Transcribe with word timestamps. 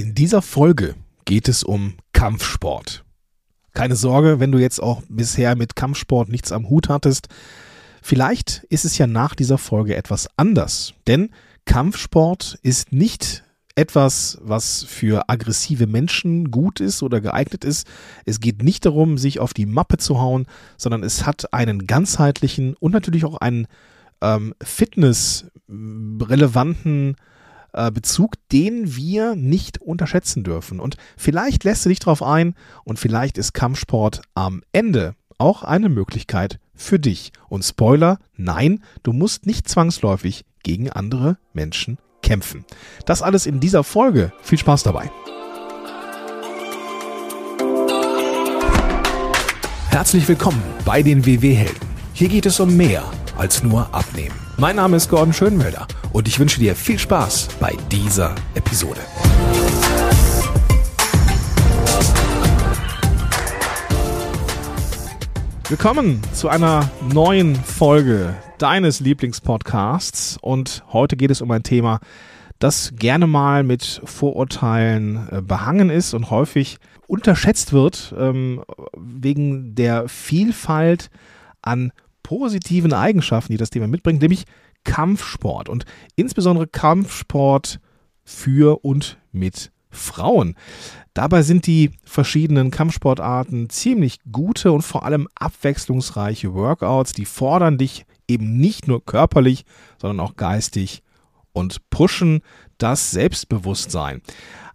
In 0.00 0.14
dieser 0.14 0.40
Folge 0.40 0.94
geht 1.26 1.46
es 1.46 1.62
um 1.62 1.92
Kampfsport. 2.14 3.04
Keine 3.74 3.96
Sorge, 3.96 4.40
wenn 4.40 4.50
du 4.50 4.56
jetzt 4.56 4.82
auch 4.82 5.02
bisher 5.10 5.56
mit 5.56 5.76
Kampfsport 5.76 6.30
nichts 6.30 6.52
am 6.52 6.70
Hut 6.70 6.88
hattest. 6.88 7.28
Vielleicht 8.00 8.64
ist 8.70 8.86
es 8.86 8.96
ja 8.96 9.06
nach 9.06 9.34
dieser 9.34 9.58
Folge 9.58 9.96
etwas 9.96 10.26
anders, 10.38 10.94
denn 11.06 11.28
Kampfsport 11.66 12.58
ist 12.62 12.94
nicht 12.94 13.44
etwas, 13.74 14.38
was 14.40 14.84
für 14.84 15.28
aggressive 15.28 15.86
Menschen 15.86 16.50
gut 16.50 16.80
ist 16.80 17.02
oder 17.02 17.20
geeignet 17.20 17.66
ist. 17.66 17.86
Es 18.24 18.40
geht 18.40 18.62
nicht 18.62 18.86
darum, 18.86 19.18
sich 19.18 19.38
auf 19.38 19.52
die 19.52 19.66
Mappe 19.66 19.98
zu 19.98 20.18
hauen, 20.18 20.46
sondern 20.78 21.02
es 21.02 21.26
hat 21.26 21.52
einen 21.52 21.86
ganzheitlichen 21.86 22.74
und 22.80 22.92
natürlich 22.92 23.26
auch 23.26 23.36
einen 23.36 23.66
ähm, 24.22 24.54
fitnessrelevanten 24.62 27.10
äh, 27.10 27.14
Bezug, 27.92 28.34
den 28.52 28.96
wir 28.96 29.34
nicht 29.36 29.80
unterschätzen 29.80 30.42
dürfen. 30.42 30.80
Und 30.80 30.96
vielleicht 31.16 31.64
lässt 31.64 31.84
du 31.84 31.88
dich 31.88 32.00
darauf 32.00 32.22
ein 32.22 32.54
und 32.84 32.98
vielleicht 32.98 33.38
ist 33.38 33.52
Kampfsport 33.52 34.22
am 34.34 34.62
Ende 34.72 35.14
auch 35.38 35.62
eine 35.62 35.88
Möglichkeit 35.88 36.58
für 36.74 36.98
dich. 36.98 37.32
Und 37.48 37.64
Spoiler, 37.64 38.18
nein, 38.36 38.82
du 39.02 39.12
musst 39.12 39.46
nicht 39.46 39.68
zwangsläufig 39.68 40.44
gegen 40.62 40.90
andere 40.90 41.38
Menschen 41.52 41.98
kämpfen. 42.22 42.64
Das 43.06 43.22
alles 43.22 43.46
in 43.46 43.60
dieser 43.60 43.84
Folge. 43.84 44.32
Viel 44.42 44.58
Spaß 44.58 44.82
dabei. 44.82 45.10
Herzlich 49.88 50.28
willkommen 50.28 50.62
bei 50.84 51.02
den 51.02 51.26
WW-Helden. 51.26 51.88
Hier 52.12 52.28
geht 52.28 52.46
es 52.46 52.60
um 52.60 52.76
mehr 52.76 53.04
als 53.36 53.62
nur 53.62 53.92
abnehmen. 53.94 54.49
Mein 54.60 54.76
Name 54.76 54.98
ist 54.98 55.08
Gordon 55.08 55.32
Schönwelder 55.32 55.88
und 56.12 56.28
ich 56.28 56.38
wünsche 56.38 56.60
dir 56.60 56.76
viel 56.76 56.98
Spaß 56.98 57.48
bei 57.60 57.78
dieser 57.90 58.34
Episode. 58.54 59.00
Willkommen 65.66 66.20
zu 66.34 66.50
einer 66.50 66.90
neuen 67.10 67.56
Folge 67.56 68.36
deines 68.58 69.00
Lieblingspodcasts 69.00 70.36
und 70.42 70.84
heute 70.92 71.16
geht 71.16 71.30
es 71.30 71.40
um 71.40 71.50
ein 71.52 71.62
Thema, 71.62 71.98
das 72.58 72.92
gerne 72.94 73.26
mal 73.26 73.62
mit 73.62 74.02
Vorurteilen 74.04 75.26
äh, 75.30 75.40
behangen 75.40 75.88
ist 75.88 76.12
und 76.12 76.28
häufig 76.28 76.76
unterschätzt 77.06 77.72
wird 77.72 78.14
ähm, 78.18 78.62
wegen 78.94 79.74
der 79.74 80.06
Vielfalt 80.06 81.08
an 81.62 81.92
positiven 82.30 82.92
Eigenschaften, 82.92 83.52
die 83.52 83.56
das 83.56 83.70
Thema 83.70 83.88
mitbringt, 83.88 84.22
nämlich 84.22 84.44
Kampfsport 84.84 85.68
und 85.68 85.84
insbesondere 86.14 86.68
Kampfsport 86.68 87.80
für 88.22 88.84
und 88.84 89.18
mit 89.32 89.72
Frauen. 89.90 90.54
Dabei 91.12 91.42
sind 91.42 91.66
die 91.66 91.90
verschiedenen 92.04 92.70
Kampfsportarten 92.70 93.68
ziemlich 93.68 94.20
gute 94.30 94.70
und 94.70 94.82
vor 94.82 95.04
allem 95.04 95.26
abwechslungsreiche 95.34 96.54
Workouts, 96.54 97.14
die 97.14 97.24
fordern 97.24 97.78
dich 97.78 98.06
eben 98.28 98.58
nicht 98.58 98.86
nur 98.86 99.04
körperlich, 99.04 99.64
sondern 100.00 100.24
auch 100.24 100.36
geistig 100.36 101.02
und 101.50 101.90
pushen 101.90 102.42
das 102.78 103.10
Selbstbewusstsein. 103.10 104.22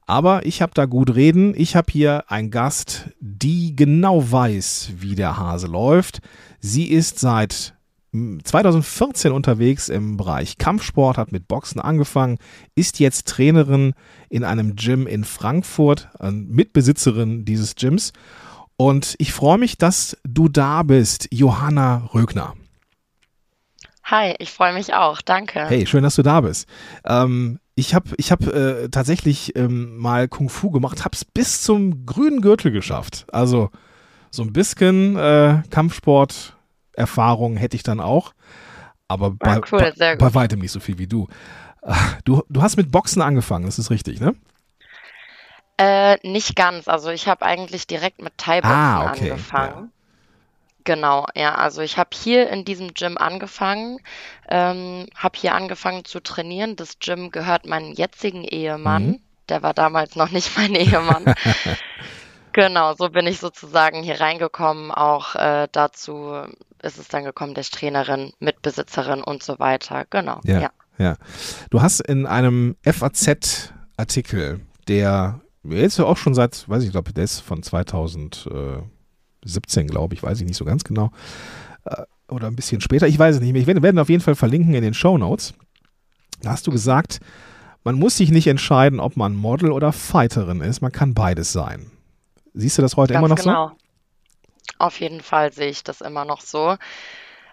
Aber 0.07 0.45
ich 0.45 0.61
habe 0.61 0.73
da 0.75 0.85
gut 0.85 1.15
reden. 1.15 1.53
Ich 1.55 1.75
habe 1.75 1.91
hier 1.91 2.29
einen 2.29 2.51
Gast, 2.51 3.09
die 3.19 3.75
genau 3.75 4.29
weiß, 4.31 4.91
wie 4.97 5.15
der 5.15 5.37
Hase 5.37 5.67
läuft. 5.67 6.19
Sie 6.65 6.87
ist 6.87 7.19
seit 7.19 7.75
2014 8.11 9.31
unterwegs 9.31 9.87
im 9.87 10.17
Bereich 10.17 10.57
Kampfsport, 10.57 11.15
hat 11.15 11.31
mit 11.31 11.47
Boxen 11.47 11.79
angefangen, 11.79 12.39
ist 12.73 12.99
jetzt 12.99 13.27
Trainerin 13.27 13.93
in 14.29 14.43
einem 14.43 14.75
Gym 14.75 15.05
in 15.05 15.25
Frankfurt, 15.25 16.09
Mitbesitzerin 16.23 17.45
dieses 17.45 17.75
Gyms. 17.75 18.13
Und 18.77 19.13
ich 19.19 19.31
freue 19.31 19.59
mich, 19.59 19.77
dass 19.77 20.17
du 20.23 20.49
da 20.49 20.81
bist, 20.81 21.27
Johanna 21.31 22.09
Rögner. 22.15 22.55
Hi, 24.03 24.33
ich 24.39 24.51
freue 24.51 24.73
mich 24.73 24.95
auch. 24.95 25.21
Danke. 25.21 25.67
Hey, 25.67 25.85
schön, 25.85 26.01
dass 26.01 26.15
du 26.15 26.23
da 26.23 26.41
bist. 26.41 26.67
Ähm, 27.05 27.59
ich 27.75 27.93
habe 27.93 28.09
ich 28.17 28.31
hab, 28.31 28.41
äh, 28.47 28.89
tatsächlich 28.89 29.55
ähm, 29.55 29.97
mal 29.97 30.27
Kung 30.27 30.49
Fu 30.49 30.71
gemacht, 30.71 31.05
habe 31.05 31.15
es 31.15 31.25
bis 31.25 31.61
zum 31.61 32.07
grünen 32.07 32.41
Gürtel 32.41 32.71
geschafft. 32.71 33.27
Also 33.31 33.69
so 34.31 34.43
ein 34.43 34.51
bisschen 34.51 35.15
äh, 35.15 35.61
Kampfsport-Erfahrung 36.95 37.57
hätte 37.57 37.75
ich 37.75 37.83
dann 37.83 37.99
auch, 37.99 38.33
aber 39.07 39.27
ah, 39.27 39.35
bei, 39.39 39.61
cool, 39.71 39.93
bei, 39.97 40.15
bei, 40.15 40.33
weitem 40.33 40.59
nicht 40.59 40.71
so 40.71 40.79
viel 40.79 40.97
wie 40.97 41.07
du. 41.07 41.27
Du, 42.23 42.41
du 42.49 42.61
hast 42.61 42.77
mit 42.77 42.91
Boxen 42.91 43.21
angefangen, 43.21 43.65
das 43.65 43.77
ist 43.77 43.91
richtig, 43.91 44.19
ne? 44.19 44.35
Äh, 45.77 46.17
nicht 46.27 46.55
ganz. 46.55 46.87
Also 46.87 47.09
ich 47.09 47.27
habe 47.27 47.45
eigentlich 47.45 47.85
direkt 47.85 48.21
mit 48.21 48.37
Thai-Boxen 48.37 48.75
ah, 48.75 49.11
okay. 49.11 49.31
angefangen. 49.31 49.83
Ja. 49.83 49.89
Genau, 50.85 51.27
ja. 51.35 51.55
Also 51.55 51.81
ich 51.81 51.97
habe 51.97 52.09
hier 52.13 52.49
in 52.49 52.65
diesem 52.65 52.93
Gym 52.93 53.17
angefangen, 53.17 53.99
ähm, 54.49 55.05
habe 55.15 55.37
hier 55.37 55.53
angefangen 55.53 56.05
zu 56.05 56.21
trainieren. 56.21 56.75
Das 56.75 56.99
Gym 56.99 57.29
gehört 57.29 57.67
meinem 57.67 57.91
jetzigen 57.91 58.43
Ehemann. 58.43 59.07
Mhm. 59.07 59.19
Der 59.49 59.61
war 59.61 59.73
damals 59.73 60.15
noch 60.15 60.31
nicht 60.31 60.57
mein 60.57 60.73
Ehemann. 60.73 61.25
genau, 62.55 62.95
so 62.95 63.09
bin 63.09 63.27
ich 63.27 63.39
sozusagen 63.39 64.01
hier 64.01 64.19
reingekommen. 64.19 64.91
Auch 64.91 65.35
äh, 65.35 65.67
dazu 65.71 66.33
ist 66.81 66.97
es 66.97 67.07
dann 67.07 67.23
gekommen, 67.23 67.53
der 67.53 67.63
Trainerin, 67.63 68.33
Mitbesitzerin 68.39 69.21
und 69.23 69.43
so 69.43 69.59
weiter. 69.59 70.05
Genau, 70.09 70.39
ja. 70.43 70.61
Ja, 70.61 70.69
ja. 70.97 71.15
Du 71.69 71.81
hast 71.81 71.99
in 71.99 72.25
einem 72.25 72.75
FAZ-Artikel, 72.83 74.61
der 74.87 75.41
jetzt 75.63 75.99
auch 75.99 76.17
schon 76.17 76.33
seit, 76.33 76.67
weiß 76.67 76.83
ich, 76.83 76.91
glaube, 76.91 77.13
der 77.13 77.23
ist 77.23 77.41
von 77.41 77.61
2000. 77.61 78.49
Äh 78.51 78.95
17, 79.45 79.87
glaube 79.87 80.15
ich, 80.15 80.23
weiß 80.23 80.41
ich 80.41 80.47
nicht 80.47 80.57
so 80.57 80.65
ganz 80.65 80.83
genau. 80.83 81.11
Äh, 81.85 82.03
oder 82.27 82.47
ein 82.47 82.55
bisschen 82.55 82.81
später, 82.81 83.07
ich 83.07 83.17
weiß 83.17 83.35
es 83.35 83.41
nicht 83.41 83.53
mehr. 83.53 83.61
Ich 83.61 83.67
werde, 83.67 83.83
werden 83.83 83.99
auf 83.99 84.09
jeden 84.09 84.23
Fall 84.23 84.35
verlinken 84.35 84.73
in 84.73 84.81
den 84.81 84.93
Show 84.93 85.17
Notes. 85.17 85.53
Da 86.41 86.51
hast 86.51 86.67
du 86.67 86.71
gesagt, 86.71 87.19
man 87.83 87.95
muss 87.95 88.17
sich 88.17 88.31
nicht 88.31 88.47
entscheiden, 88.47 88.99
ob 88.99 89.15
man 89.15 89.35
Model 89.35 89.71
oder 89.71 89.93
Fighterin 89.93 90.61
ist. 90.61 90.81
Man 90.81 90.91
kann 90.91 91.13
beides 91.13 91.53
sein. 91.53 91.91
Siehst 92.55 92.77
du 92.77 92.81
das 92.81 92.95
heute 92.95 93.13
ganz 93.13 93.25
immer 93.25 93.35
noch 93.35 93.43
genau. 93.43 93.67
so? 93.69 93.75
Auf 94.79 94.99
jeden 94.99 95.21
Fall 95.21 95.51
sehe 95.51 95.69
ich 95.69 95.83
das 95.83 96.01
immer 96.01 96.25
noch 96.25 96.41
so. 96.41 96.77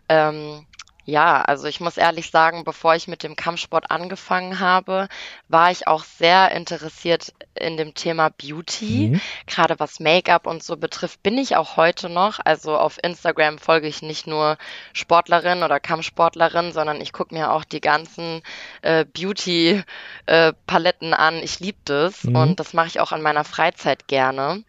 Ähm, 0.09 0.67
ja, 1.05 1.43
also 1.43 1.67
ich 1.67 1.81
muss 1.81 1.97
ehrlich 1.97 2.31
sagen, 2.31 2.63
bevor 2.63 2.95
ich 2.95 3.09
mit 3.09 3.25
dem 3.25 3.35
Kampfsport 3.35 3.91
angefangen 3.91 4.61
habe, 4.61 5.09
war 5.49 5.73
ich 5.73 5.89
auch 5.89 6.05
sehr 6.05 6.53
interessiert 6.53 7.33
in 7.55 7.77
dem 7.77 7.95
Thema 7.95 8.31
Beauty. 8.31 9.11
Mhm. 9.13 9.21
Gerade 9.47 9.81
was 9.81 9.99
Make-up 9.99 10.47
und 10.47 10.63
so 10.63 10.77
betrifft, 10.77 11.23
bin 11.25 11.39
ich 11.39 11.57
auch 11.57 11.77
heute 11.77 12.09
noch. 12.09 12.39
Also 12.45 12.77
auf 12.77 12.99
Instagram 13.03 13.59
folge 13.59 13.89
ich 13.89 14.03
nicht 14.03 14.29
nur 14.29 14.59
Sportlerinnen 14.93 15.65
oder 15.65 15.81
Kampfsportlerinnen, 15.81 16.73
sondern 16.73 17.01
ich 17.01 17.13
gucke 17.13 17.35
mir 17.35 17.51
auch 17.51 17.65
die 17.65 17.81
ganzen 17.81 18.43
äh, 18.83 19.05
Beauty-Paletten 19.05 21.13
äh, 21.13 21.17
an. 21.17 21.35
Ich 21.43 21.59
liebe 21.59 21.79
das 21.85 22.23
mhm. 22.23 22.37
und 22.37 22.61
das 22.61 22.75
mache 22.75 22.87
ich 22.87 23.01
auch 23.01 23.11
in 23.11 23.23
meiner 23.23 23.45
Freizeit 23.45 24.07
gerne. 24.07 24.63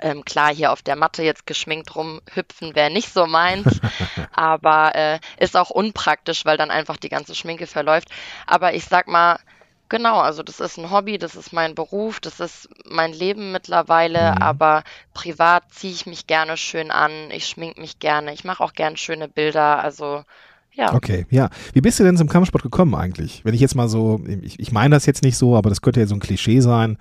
Ähm, 0.00 0.24
klar, 0.24 0.54
hier 0.54 0.72
auf 0.72 0.82
der 0.82 0.96
Matte 0.96 1.22
jetzt 1.22 1.46
geschminkt 1.46 1.94
rumhüpfen 1.94 2.74
wäre 2.74 2.90
nicht 2.90 3.12
so 3.12 3.26
meins, 3.26 3.80
aber 4.32 4.94
äh, 4.94 5.18
ist 5.38 5.56
auch 5.56 5.70
unpraktisch, 5.70 6.44
weil 6.44 6.56
dann 6.56 6.70
einfach 6.70 6.96
die 6.96 7.08
ganze 7.08 7.34
Schminke 7.34 7.66
verläuft. 7.66 8.08
Aber 8.46 8.74
ich 8.74 8.84
sag 8.84 9.08
mal, 9.08 9.38
genau, 9.88 10.20
also 10.20 10.42
das 10.42 10.58
ist 10.58 10.78
ein 10.78 10.90
Hobby, 10.90 11.18
das 11.18 11.36
ist 11.36 11.52
mein 11.52 11.74
Beruf, 11.74 12.18
das 12.20 12.40
ist 12.40 12.68
mein 12.88 13.12
Leben 13.12 13.52
mittlerweile, 13.52 14.32
mhm. 14.32 14.38
aber 14.42 14.82
privat 15.14 15.64
ziehe 15.70 15.92
ich 15.92 16.06
mich 16.06 16.26
gerne 16.26 16.56
schön 16.56 16.90
an, 16.90 17.12
ich 17.30 17.46
schmink 17.46 17.78
mich 17.78 17.98
gerne, 17.98 18.32
ich 18.32 18.44
mache 18.44 18.64
auch 18.64 18.72
gerne 18.72 18.96
schöne 18.96 19.28
Bilder, 19.28 19.82
also 19.82 20.24
ja. 20.74 20.94
Okay, 20.94 21.26
ja. 21.28 21.50
Wie 21.74 21.82
bist 21.82 22.00
du 22.00 22.04
denn 22.04 22.16
zum 22.16 22.30
Kampfsport 22.30 22.62
gekommen 22.62 22.94
eigentlich? 22.94 23.44
Wenn 23.44 23.52
ich 23.52 23.60
jetzt 23.60 23.74
mal 23.74 23.90
so, 23.90 24.22
ich, 24.40 24.58
ich 24.58 24.72
meine 24.72 24.96
das 24.96 25.04
jetzt 25.04 25.22
nicht 25.22 25.36
so, 25.36 25.54
aber 25.54 25.68
das 25.68 25.82
könnte 25.82 26.00
ja 26.00 26.06
so 26.06 26.14
ein 26.14 26.20
Klischee 26.20 26.60
sein 26.60 26.96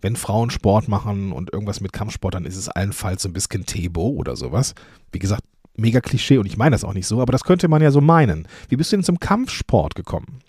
wenn 0.00 0.16
Frauen 0.16 0.50
Sport 0.50 0.88
machen 0.88 1.32
und 1.32 1.52
irgendwas 1.52 1.80
mit 1.80 1.92
Kampfsport, 1.92 2.34
dann 2.34 2.44
ist 2.44 2.56
es 2.56 2.68
allenfalls 2.68 3.22
so 3.22 3.28
ein 3.28 3.32
bisschen 3.32 3.66
Tebo 3.66 4.08
oder 4.08 4.36
sowas. 4.36 4.74
Wie 5.12 5.18
gesagt, 5.18 5.42
mega 5.76 6.00
Klischee 6.00 6.38
und 6.38 6.46
ich 6.46 6.56
meine 6.56 6.74
das 6.74 6.84
auch 6.84 6.94
nicht 6.94 7.06
so, 7.06 7.20
aber 7.20 7.32
das 7.32 7.44
könnte 7.44 7.68
man 7.68 7.82
ja 7.82 7.90
so 7.90 8.00
meinen. 8.00 8.48
Wie 8.68 8.76
bist 8.76 8.92
du 8.92 8.96
denn 8.96 9.04
zum 9.04 9.20
Kampfsport 9.20 9.94
gekommen? 9.94 10.40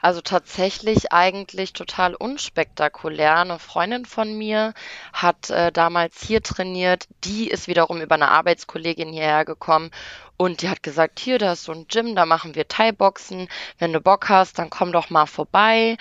Also 0.00 0.20
tatsächlich 0.20 1.12
eigentlich 1.12 1.72
total 1.72 2.14
unspektakulär. 2.14 3.38
Eine 3.38 3.58
Freundin 3.58 4.04
von 4.04 4.38
mir 4.38 4.72
hat 5.12 5.50
äh, 5.50 5.72
damals 5.72 6.22
hier 6.22 6.42
trainiert. 6.42 7.08
Die 7.24 7.48
ist 7.48 7.66
wiederum 7.66 8.00
über 8.00 8.14
eine 8.14 8.28
Arbeitskollegin 8.28 9.08
hierher 9.08 9.44
gekommen 9.44 9.90
und 10.36 10.62
die 10.62 10.68
hat 10.68 10.82
gesagt, 10.82 11.18
hier, 11.18 11.38
da 11.38 11.52
ist 11.52 11.64
so 11.64 11.72
ein 11.72 11.86
Gym, 11.88 12.14
da 12.14 12.26
machen 12.26 12.54
wir 12.54 12.68
Thai-Boxen. 12.68 13.48
Wenn 13.78 13.92
du 13.92 14.00
Bock 14.00 14.28
hast, 14.28 14.58
dann 14.58 14.70
komm 14.70 14.92
doch 14.92 15.10
mal 15.10 15.26
vorbei. 15.26 15.96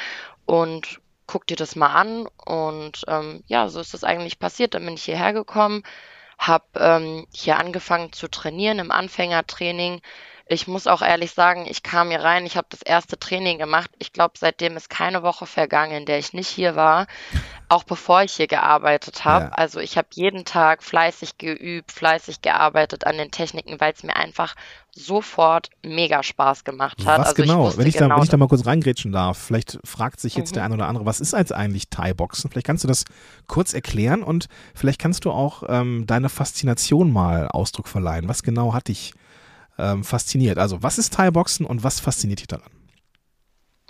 Und 0.46 1.00
guck 1.27 1.48
dir 1.48 1.57
das 1.57 1.75
mal 1.75 1.94
an. 1.94 2.27
Und 2.45 3.04
ähm, 3.07 3.44
ja, 3.48 3.68
so 3.69 3.80
ist 3.80 3.94
das 3.94 4.04
eigentlich 4.04 4.39
passiert. 4.39 4.74
Dann 4.74 4.86
bin 4.86 4.95
ich 4.95 5.04
hierher 5.04 5.33
gekommen, 5.33 5.83
habe 6.38 6.66
ähm, 6.77 7.27
hier 7.33 7.57
angefangen 7.57 8.12
zu 8.13 8.27
trainieren 8.30 8.80
im 8.80 8.92
Anfängertraining. 8.92 10.01
Ich 10.48 10.68
muss 10.68 10.86
auch 10.86 11.02
ehrlich 11.02 11.32
sagen, 11.32 11.66
ich 11.68 11.82
kam 11.82 12.10
hier 12.10 12.22
rein, 12.22 12.46
ich 12.46 12.56
habe 12.56 12.68
das 12.70 12.84
erste 12.84 13.18
Training 13.18 13.58
gemacht. 13.58 13.90
Ich 13.98 14.14
glaube, 14.14 14.36
seitdem 14.38 14.78
ist 14.78 14.92
keine 14.92 15.24
Woche 15.24 15.48
vergangen, 15.48 15.94
in 15.94 16.06
der 16.06 16.20
ich 16.20 16.34
nicht 16.34 16.50
hier 16.50 16.76
war, 16.76 17.08
auch 17.68 17.84
bevor 17.84 18.22
ich 18.22 18.34
hier 18.34 18.46
gearbeitet 18.46 19.26
habe. 19.26 19.46
Ja. 19.46 19.52
Also 19.52 19.80
ich 19.80 19.98
habe 19.98 20.08
jeden 20.14 20.46
Tag 20.46 20.84
fleißig 20.84 21.40
geübt, 21.40 21.92
fleißig 21.92 22.44
gearbeitet 22.44 23.08
an 23.08 23.18
den 23.18 23.32
Techniken, 23.32 23.80
weil 23.80 23.94
es 23.94 24.04
mir 24.04 24.16
einfach 24.16 24.54
sofort 24.92 25.72
mega 25.84 26.22
Spaß 26.22 26.64
gemacht 26.64 27.04
hat. 27.08 27.22
Was 27.22 27.30
also 27.30 27.42
genau? 27.42 27.70
Ich 27.70 27.78
wenn, 27.78 27.88
ich 27.88 27.96
da, 27.96 28.06
genau 28.06 28.18
wenn 28.18 28.24
ich 28.24 28.30
da 28.30 28.38
mal 28.38 28.48
kurz 28.48 28.68
reingrätschen 28.68 29.12
darf, 29.12 29.40
vielleicht 29.40 29.80
fragt 29.84 30.20
sich 30.20 30.36
jetzt 30.36 30.52
mhm. 30.52 30.56
der 30.56 30.64
ein 30.66 30.74
oder 30.74 30.88
andere, 30.88 31.08
was 31.08 31.22
ist 31.22 31.34
jetzt 31.34 31.54
eigentlich 31.54 31.90
Thai-Boxen? 31.90 32.52
Vielleicht 32.52 32.68
kannst 32.68 32.84
du 32.84 32.88
das 32.88 33.06
kurz 33.48 33.74
erklären 33.74 34.22
und 34.22 34.46
vielleicht 34.76 35.00
kannst 35.00 35.26
du 35.26 35.32
auch 35.32 35.64
ähm, 35.68 36.06
deine 36.06 36.30
Faszination 36.30 37.12
mal 37.12 37.48
Ausdruck 37.48 37.88
verleihen. 37.88 38.30
Was 38.30 38.44
genau 38.44 38.76
hat 38.76 38.90
dich 38.90 39.16
ähm, 39.77 40.04
fasziniert? 40.04 40.57
Also 40.57 40.83
was 40.83 40.98
ist 40.98 41.13
Thai-Boxen 41.13 41.66
und 41.66 41.83
was 41.83 42.00
fasziniert 42.00 42.39
dich 42.39 42.48
daran? 42.48 42.72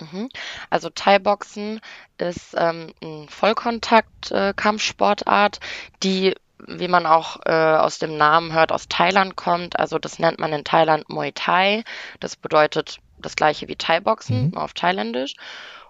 Mhm. 0.00 0.28
Also 0.70 0.90
Thai-Boxen 0.90 1.80
ist 2.18 2.54
ähm, 2.56 2.92
ein 3.02 3.28
Vollkontakt-Kampfsportart, 3.28 5.56
äh, 5.56 5.60
die 6.02 6.34
wie 6.66 6.88
man 6.88 7.06
auch 7.06 7.38
äh, 7.44 7.52
aus 7.52 7.98
dem 7.98 8.16
Namen 8.16 8.52
hört, 8.52 8.72
aus 8.72 8.88
Thailand 8.88 9.36
kommt. 9.36 9.78
Also 9.78 9.98
das 9.98 10.18
nennt 10.18 10.38
man 10.38 10.52
in 10.52 10.64
Thailand 10.64 11.08
Muay 11.08 11.32
Thai. 11.32 11.84
Das 12.20 12.36
bedeutet 12.36 12.98
das 13.18 13.36
gleiche 13.36 13.68
wie 13.68 13.76
Thai-Boxen, 13.76 14.48
mhm. 14.48 14.56
auf 14.56 14.72
Thailändisch. 14.72 15.34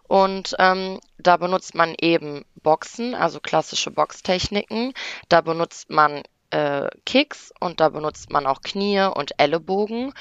Und 0.09 0.55
ähm, 0.59 1.01
da 1.19 1.37
benutzt 1.37 1.75
man 1.75 1.95
eben 2.01 2.45
Boxen, 2.63 3.15
also 3.15 3.41
klassische 3.41 3.91
Boxtechniken. 3.91 4.93
Da 5.29 5.41
benutzt 5.41 5.91
man 5.91 6.23
äh, 6.51 6.89
Kicks 7.05 7.53
und 7.61 7.81
da 7.81 7.89
benutzt 7.89 8.31
man 8.31 8.47
auch 8.47 8.63
Knie 8.63 9.01
und 9.15 9.33
Ellenbogen. 9.39 10.13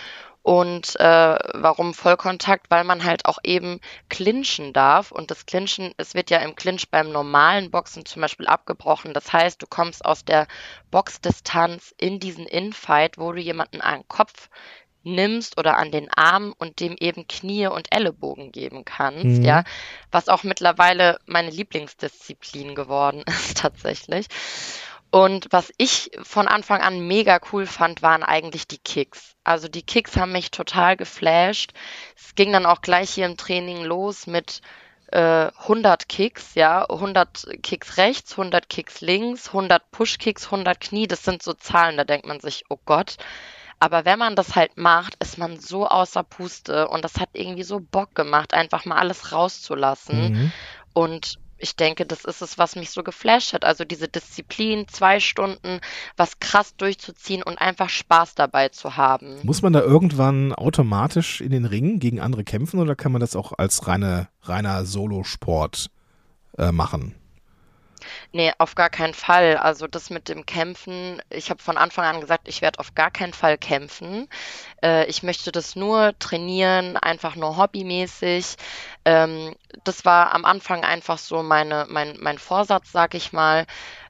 Und 0.45 0.99
äh, 0.99 1.37
warum 1.55 1.95
Vollkontakt? 1.95 2.69
Weil 2.69 2.83
man 2.83 3.03
halt 3.03 3.25
auch 3.25 3.39
eben 3.43 3.79
clinchen 4.09 4.73
darf. 4.73 5.11
Und 5.11 5.31
das 5.31 5.47
Clinchen, 5.47 5.95
es 5.97 6.13
wird 6.13 6.29
ja 6.29 6.37
im 6.37 6.55
Clinch 6.55 6.91
beim 6.91 7.11
normalen 7.11 7.71
Boxen 7.71 8.05
zum 8.05 8.21
Beispiel 8.21 8.45
abgebrochen. 8.45 9.15
Das 9.15 9.33
heißt, 9.33 9.59
du 9.59 9.65
kommst 9.67 10.05
aus 10.05 10.23
der 10.23 10.47
Boxdistanz 10.91 11.95
in 11.97 12.19
diesen 12.19 12.45
Infight, 12.45 13.17
wo 13.17 13.31
du 13.31 13.41
jemanden 13.41 13.81
an 13.81 14.01
den 14.01 14.07
Kopf 14.07 14.49
nimmst 15.05 15.57
oder 15.57 15.77
an 15.77 15.91
den 15.91 16.11
Arm 16.11 16.53
und 16.57 16.79
dem 16.79 16.95
eben 16.99 17.27
Knie 17.27 17.67
und 17.67 17.87
Ellenbogen 17.91 18.51
geben 18.51 18.85
kannst, 18.85 19.39
mhm. 19.39 19.43
ja, 19.43 19.63
was 20.11 20.27
auch 20.27 20.43
mittlerweile 20.43 21.19
meine 21.25 21.51
Lieblingsdisziplin 21.51 22.75
geworden 22.75 23.23
ist 23.27 23.59
tatsächlich. 23.59 24.27
Und 25.15 25.47
was 25.51 25.71
ich 25.77 26.11
von 26.23 26.45
Anfang 26.45 26.81
an 26.81 27.07
mega 27.07 27.39
cool 27.53 27.67
fand, 27.67 28.01
waren 28.01 28.21
eigentlich 28.21 28.67
die 28.67 28.79
Kicks. 28.79 29.37
Also 29.45 29.69
die 29.69 29.81
Kicks 29.81 30.17
haben 30.17 30.33
mich 30.33 30.51
total 30.51 30.97
geflasht. 30.97 31.71
Es 32.17 32.35
ging 32.35 32.51
dann 32.51 32.65
auch 32.65 32.81
gleich 32.81 33.11
hier 33.11 33.25
im 33.25 33.37
Training 33.37 33.85
los 33.85 34.27
mit 34.27 34.59
äh, 35.13 35.51
100 35.57 36.09
Kicks, 36.09 36.55
ja, 36.55 36.83
100 36.89 37.47
Kicks 37.63 37.95
rechts, 37.95 38.33
100 38.33 38.67
Kicks 38.67 38.99
links, 38.99 39.47
100 39.47 39.89
Push-Kicks, 39.91 40.47
100 40.47 40.81
Knie. 40.81 41.07
Das 41.07 41.23
sind 41.23 41.41
so 41.41 41.53
Zahlen, 41.53 41.95
da 41.95 42.03
denkt 42.03 42.27
man 42.27 42.41
sich, 42.41 42.65
oh 42.67 42.79
Gott. 42.83 43.15
Aber 43.79 44.03
wenn 44.03 44.19
man 44.19 44.35
das 44.35 44.57
halt 44.57 44.75
macht, 44.75 45.15
ist 45.23 45.37
man 45.37 45.57
so 45.61 45.87
außer 45.87 46.23
Puste 46.23 46.89
und 46.89 47.05
das 47.05 47.21
hat 47.21 47.29
irgendwie 47.31 47.63
so 47.63 47.79
Bock 47.79 48.15
gemacht, 48.15 48.53
einfach 48.53 48.83
mal 48.83 48.97
alles 48.97 49.31
rauszulassen. 49.31 50.33
Mhm. 50.33 50.51
Und 50.91 51.39
ich 51.57 51.75
denke, 51.75 52.05
das 52.05 52.25
ist 52.25 52.41
es, 52.41 52.57
was 52.57 52.75
mich 52.75 52.91
so 52.91 53.03
geflasht 53.03 53.53
hat. 53.53 53.63
Also 53.65 53.85
diese 53.85 54.07
Disziplin, 54.07 54.87
zwei 54.87 55.19
Stunden, 55.19 55.79
was 56.17 56.39
krass 56.39 56.75
durchzuziehen 56.75 57.43
und 57.43 57.57
einfach 57.57 57.89
Spaß 57.89 58.35
dabei 58.35 58.69
zu 58.69 58.97
haben. 58.97 59.39
Muss 59.43 59.61
man 59.61 59.73
da 59.73 59.81
irgendwann 59.81 60.53
automatisch 60.53 61.41
in 61.41 61.51
den 61.51 61.65
Ring 61.65 61.99
gegen 61.99 62.19
andere 62.19 62.43
kämpfen 62.43 62.79
oder 62.79 62.95
kann 62.95 63.11
man 63.11 63.21
das 63.21 63.35
auch 63.35 63.53
als 63.57 63.87
reine, 63.87 64.27
reiner 64.43 64.85
Solosport 64.85 65.89
äh, 66.57 66.71
machen? 66.71 67.15
Nee, 68.31 68.51
auf 68.57 68.75
gar 68.75 68.89
keinen 68.89 69.13
Fall. 69.13 69.57
Also 69.57 69.87
das 69.87 70.09
mit 70.09 70.29
dem 70.29 70.45
Kämpfen, 70.45 71.21
ich 71.29 71.49
habe 71.49 71.61
von 71.61 71.77
Anfang 71.77 72.05
an 72.05 72.21
gesagt, 72.21 72.47
ich 72.47 72.61
werde 72.61 72.79
auf 72.79 72.93
gar 72.93 73.11
keinen 73.11 73.33
Fall 73.33 73.57
kämpfen. 73.57 74.27
Äh, 74.85 75.05
ich 75.07 75.23
möchte 75.23 75.51
das 75.51 75.75
nur 75.75 76.17
trainieren, 76.19 76.97
einfach 76.97 77.35
nur 77.35 77.57
hobbymäßig. 77.57 78.57
Ähm, 79.05 79.55
das 79.83 80.05
war 80.05 80.33
am 80.35 80.45
Anfang 80.45 80.85
einfach 80.85 81.17
so 81.19 81.43
meine, 81.43 81.87
mein, 81.89 82.17
mein 82.21 82.37
Vorsatz, 82.39 82.91
sag 82.93 83.15
ich 83.15 83.33
mal. 83.33 83.65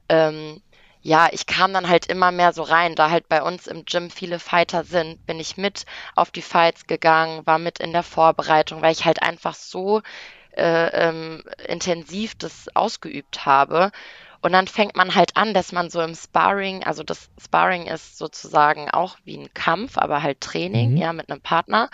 Ähm, 0.08 0.62
ja, 1.02 1.28
ich 1.32 1.46
kam 1.46 1.72
dann 1.72 1.88
halt 1.88 2.06
immer 2.06 2.32
mehr 2.32 2.52
so 2.52 2.62
rein, 2.64 2.96
da 2.96 3.10
halt 3.10 3.28
bei 3.28 3.42
uns 3.42 3.66
im 3.68 3.84
Gym 3.86 4.10
viele 4.10 4.40
Fighter 4.40 4.84
sind, 4.84 5.24
bin 5.26 5.38
ich 5.40 5.56
mit 5.56 5.86
auf 6.16 6.30
die 6.32 6.42
Fights 6.42 6.86
gegangen, 6.88 7.46
war 7.46 7.58
mit 7.58 7.78
in 7.80 7.92
der 7.92 8.02
Vorbereitung, 8.02 8.82
weil 8.82 8.92
ich 8.92 9.04
halt 9.04 9.22
einfach 9.22 9.54
so 9.54 10.02
äh, 10.56 10.88
ähm, 11.08 11.44
intensiv 11.68 12.34
das 12.36 12.68
ausgeübt 12.74 13.46
habe. 13.46 13.92
Und 14.40 14.52
dann 14.52 14.68
fängt 14.68 14.96
man 14.96 15.14
halt 15.14 15.36
an, 15.36 15.54
dass 15.54 15.72
man 15.72 15.90
so 15.90 16.00
im 16.00 16.14
Sparring, 16.14 16.84
also 16.84 17.02
das 17.02 17.28
Sparring 17.42 17.86
ist 17.86 18.18
sozusagen 18.18 18.90
auch 18.90 19.16
wie 19.24 19.38
ein 19.38 19.52
Kampf, 19.54 19.98
aber 19.98 20.22
halt 20.22 20.40
Training, 20.40 20.92
mhm. 20.92 20.96
ja, 20.96 21.12
mit 21.12 21.30
einem 21.30 21.40
Partner, 21.40 21.90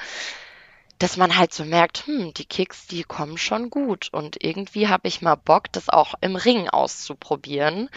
dass 0.99 1.17
man 1.17 1.37
halt 1.37 1.53
so 1.53 1.65
merkt, 1.65 2.07
hm, 2.07 2.33
die 2.35 2.45
Kicks, 2.45 2.87
die 2.87 3.03
kommen 3.03 3.37
schon 3.37 3.71
gut. 3.71 4.09
Und 4.13 4.43
irgendwie 4.43 4.89
habe 4.89 5.09
ich 5.09 5.23
mal 5.23 5.35
Bock, 5.35 5.73
das 5.73 5.89
auch 5.89 6.15
im 6.21 6.37
Ring 6.37 6.69
auszuprobieren. 6.69 7.89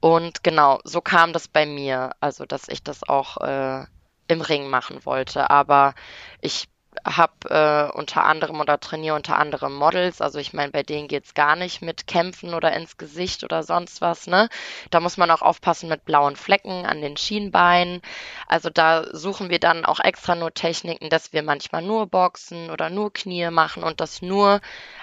Und 0.00 0.44
genau, 0.44 0.80
so 0.84 1.00
kam 1.00 1.32
das 1.32 1.48
bei 1.48 1.66
mir, 1.66 2.10
also 2.20 2.44
dass 2.44 2.68
ich 2.68 2.82
das 2.82 3.08
auch 3.08 3.38
äh, 3.38 3.84
im 4.28 4.40
Ring 4.40 4.68
machen 4.68 5.04
wollte. 5.04 5.50
Aber 5.50 5.94
ich 6.40 6.68
habe 7.04 7.32
äh, 7.48 7.96
unter 7.96 8.24
anderem 8.24 8.60
oder 8.60 8.78
trainiere 8.80 9.16
unter 9.16 9.38
anderem 9.38 9.74
Models. 9.74 10.20
Also 10.20 10.38
ich 10.38 10.52
meine, 10.52 10.72
bei 10.72 10.82
denen 10.82 11.08
geht's 11.08 11.34
gar 11.34 11.56
nicht 11.56 11.82
mit 11.82 12.06
Kämpfen 12.06 12.54
oder 12.54 12.72
ins 12.74 12.96
Gesicht 12.96 13.44
oder 13.44 13.62
sonst 13.62 14.00
was. 14.00 14.26
Ne? 14.26 14.48
Da 14.90 15.00
muss 15.00 15.16
man 15.16 15.30
auch 15.30 15.42
aufpassen 15.42 15.88
mit 15.88 16.04
blauen 16.04 16.36
Flecken 16.36 16.86
an 16.86 17.00
den 17.00 17.16
Schienbeinen. 17.16 18.00
Also 18.46 18.70
da 18.70 19.04
suchen 19.14 19.50
wir 19.50 19.58
dann 19.58 19.84
auch 19.84 20.00
extra 20.00 20.34
nur 20.34 20.52
Techniken, 20.52 21.10
dass 21.10 21.32
wir 21.32 21.42
manchmal 21.42 21.82
nur 21.82 22.06
Boxen 22.06 22.70
oder 22.70 22.90
nur 22.90 23.12
Knie 23.12 23.50
machen 23.50 23.82
und 23.82 24.00
das 24.00 24.22
nur 24.22 24.60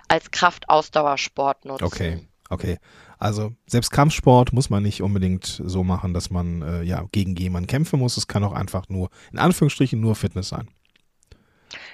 als 0.07 0.31
Kraftausdauersport 0.31 1.65
nutzen. 1.65 1.83
Okay, 1.83 2.27
okay. 2.49 2.79
Also 3.23 3.53
selbst 3.67 3.91
Kampfsport 3.91 4.51
muss 4.51 4.69
man 4.69 4.83
nicht 4.83 5.01
unbedingt 5.01 5.61
so 5.63 5.83
machen, 5.85 6.13
dass 6.13 6.29
man 6.29 6.61
äh, 6.61 6.83
ja 6.83 7.05
gegen 7.13 7.35
jemanden 7.35 7.67
kämpfen 7.67 7.99
muss. 7.99 8.17
Es 8.17 8.27
kann 8.27 8.43
auch 8.43 8.51
einfach 8.51 8.89
nur, 8.89 9.09
in 9.31 9.39
Anführungsstrichen, 9.39 9.99
nur 9.99 10.15
Fitness 10.15 10.49
sein. 10.49 10.67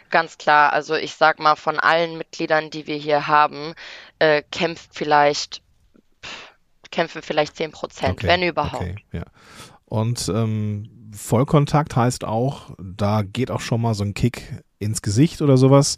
Ganz 0.10 0.38
klar, 0.38 0.74
also 0.74 0.96
ich 0.96 1.14
sag 1.16 1.40
mal, 1.40 1.56
von 1.56 1.80
allen 1.80 2.18
Mitgliedern, 2.18 2.70
die 2.70 2.88
wir 2.88 2.98
hier 2.98 3.28
haben, 3.28 3.74
äh, 4.20 4.44
kämpft 4.52 4.90
vielleicht, 4.94 5.62
pff, 6.24 6.54
kämpfen 6.92 7.22
vielleicht 7.22 7.56
10 7.56 7.72
Prozent, 7.72 8.14
okay, 8.14 8.28
wenn 8.28 8.44
überhaupt. 8.44 8.84
Okay, 8.84 8.96
ja. 9.12 9.26
Und 9.86 10.30
ähm, 10.34 10.90
Vollkontakt 11.12 11.96
heißt 11.96 12.24
auch, 12.24 12.72
da 12.78 13.24
geht 13.24 13.52
auch 13.52 13.62
schon 13.62 13.82
mal 13.82 13.94
so 13.94 14.04
ein 14.04 14.14
Kick 14.14 14.64
ins 14.78 15.02
Gesicht 15.02 15.42
oder 15.42 15.58
sowas. 15.58 15.96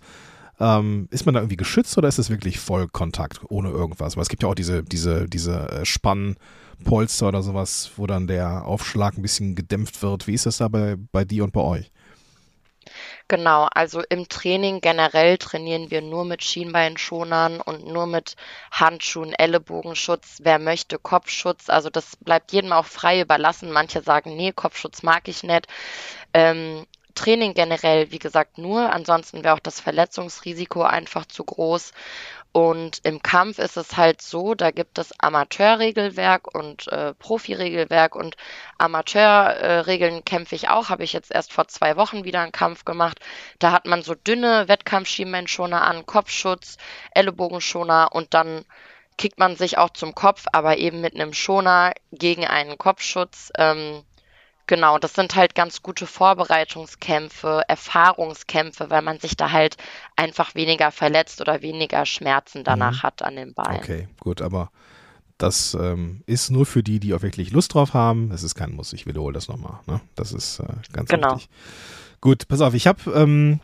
Ähm, 0.59 1.07
ist 1.11 1.25
man 1.25 1.33
da 1.33 1.41
irgendwie 1.41 1.57
geschützt 1.57 1.97
oder 1.97 2.07
ist 2.07 2.19
es 2.19 2.29
wirklich 2.29 2.59
Vollkontakt 2.59 3.41
ohne 3.49 3.69
irgendwas? 3.69 4.15
Weil 4.15 4.23
es 4.23 4.29
gibt 4.29 4.43
ja 4.43 4.49
auch 4.49 4.55
diese, 4.55 4.83
diese, 4.83 5.25
diese 5.27 5.69
äh, 5.69 5.85
Spannpolster 5.85 7.27
oder 7.27 7.41
sowas, 7.41 7.91
wo 7.95 8.05
dann 8.05 8.27
der 8.27 8.65
Aufschlag 8.65 9.17
ein 9.17 9.23
bisschen 9.23 9.55
gedämpft 9.55 10.01
wird. 10.03 10.27
Wie 10.27 10.33
ist 10.33 10.45
das 10.45 10.57
da 10.57 10.67
bei, 10.67 10.97
bei 11.11 11.25
dir 11.25 11.43
und 11.43 11.51
bei 11.51 11.61
euch? 11.61 11.91
Genau, 13.31 13.69
also 13.73 14.01
im 14.09 14.27
Training 14.27 14.81
generell 14.81 15.37
trainieren 15.37 15.89
wir 15.89 16.01
nur 16.01 16.25
mit 16.25 16.43
Schienbeinschonern 16.43 17.61
und 17.61 17.87
nur 17.87 18.05
mit 18.05 18.35
Handschuhen, 18.71 19.31
Ellenbogenschutz, 19.31 20.39
wer 20.41 20.59
möchte 20.59 20.99
Kopfschutz. 20.99 21.69
Also 21.69 21.89
das 21.89 22.17
bleibt 22.17 22.51
jedem 22.51 22.73
auch 22.73 22.85
frei 22.85 23.21
überlassen. 23.21 23.71
Manche 23.71 24.01
sagen, 24.01 24.35
nee, 24.35 24.51
Kopfschutz 24.51 25.01
mag 25.01 25.29
ich 25.29 25.43
nicht. 25.43 25.67
Ähm, 26.33 26.85
Training 27.15 27.53
generell, 27.53 28.11
wie 28.11 28.19
gesagt, 28.19 28.57
nur. 28.57 28.91
Ansonsten 28.91 29.45
wäre 29.45 29.55
auch 29.55 29.59
das 29.59 29.79
Verletzungsrisiko 29.79 30.81
einfach 30.83 31.25
zu 31.25 31.45
groß. 31.45 31.93
Und 32.53 32.99
im 33.03 33.21
Kampf 33.21 33.59
ist 33.59 33.77
es 33.77 33.95
halt 33.95 34.21
so, 34.21 34.55
da 34.55 34.71
gibt 34.71 34.97
es 34.97 35.17
Amateurregelwerk 35.19 36.53
und 36.53 36.87
äh, 36.89 37.13
Profiregelwerk 37.13 38.13
und 38.13 38.35
Amateurregeln 38.77 40.17
äh, 40.17 40.21
kämpfe 40.21 40.55
ich 40.55 40.67
auch, 40.67 40.89
habe 40.89 41.05
ich 41.05 41.13
jetzt 41.13 41.31
erst 41.31 41.53
vor 41.53 41.69
zwei 41.69 41.95
Wochen 41.95 42.25
wieder 42.25 42.41
einen 42.41 42.51
Kampf 42.51 42.83
gemacht. 42.83 43.19
Da 43.59 43.71
hat 43.71 43.85
man 43.85 44.01
so 44.01 44.15
dünne 44.15 44.67
Wettkampfschienbeinschoner 44.67 45.81
an, 45.81 46.05
Kopfschutz, 46.05 46.77
Ellenbogenschoner 47.11 48.09
und 48.11 48.33
dann 48.33 48.65
kickt 49.17 49.39
man 49.39 49.55
sich 49.55 49.77
auch 49.77 49.91
zum 49.91 50.13
Kopf, 50.13 50.45
aber 50.51 50.77
eben 50.77 50.99
mit 50.99 51.15
einem 51.15 51.33
Schoner 51.33 51.93
gegen 52.11 52.45
einen 52.45 52.77
Kopfschutz. 52.77 53.51
Ähm, 53.57 54.03
Genau, 54.71 54.97
das 54.97 55.15
sind 55.15 55.35
halt 55.35 55.53
ganz 55.53 55.81
gute 55.81 56.07
Vorbereitungskämpfe, 56.07 57.63
Erfahrungskämpfe, 57.67 58.89
weil 58.89 59.01
man 59.01 59.19
sich 59.19 59.35
da 59.35 59.51
halt 59.51 59.75
einfach 60.15 60.55
weniger 60.55 60.91
verletzt 60.91 61.41
oder 61.41 61.61
weniger 61.61 62.05
Schmerzen 62.05 62.63
danach 62.63 62.99
mhm. 62.99 63.03
hat 63.03 63.21
an 63.21 63.35
den 63.35 63.53
Beinen. 63.53 63.75
Okay, 63.75 64.07
gut, 64.21 64.41
aber 64.41 64.71
das 65.37 65.73
ähm, 65.73 66.23
ist 66.25 66.51
nur 66.51 66.65
für 66.65 66.83
die, 66.83 67.01
die 67.01 67.13
auch 67.13 67.21
wirklich 67.21 67.51
Lust 67.51 67.73
drauf 67.73 67.93
haben. 67.93 68.31
Es 68.31 68.43
ist 68.43 68.55
kein 68.55 68.71
Muss, 68.71 68.93
ich 68.93 69.05
wiederhole 69.05 69.33
das 69.33 69.49
nochmal. 69.49 69.81
Ne? 69.87 69.99
Das 70.15 70.31
ist 70.31 70.61
äh, 70.61 70.67
ganz 70.93 71.09
genau. 71.09 71.35
wichtig. 71.35 71.49
Gut, 72.21 72.47
pass 72.47 72.61
auf, 72.61 72.73
ich 72.73 72.87
habe 72.87 73.11
ähm, 73.13 73.59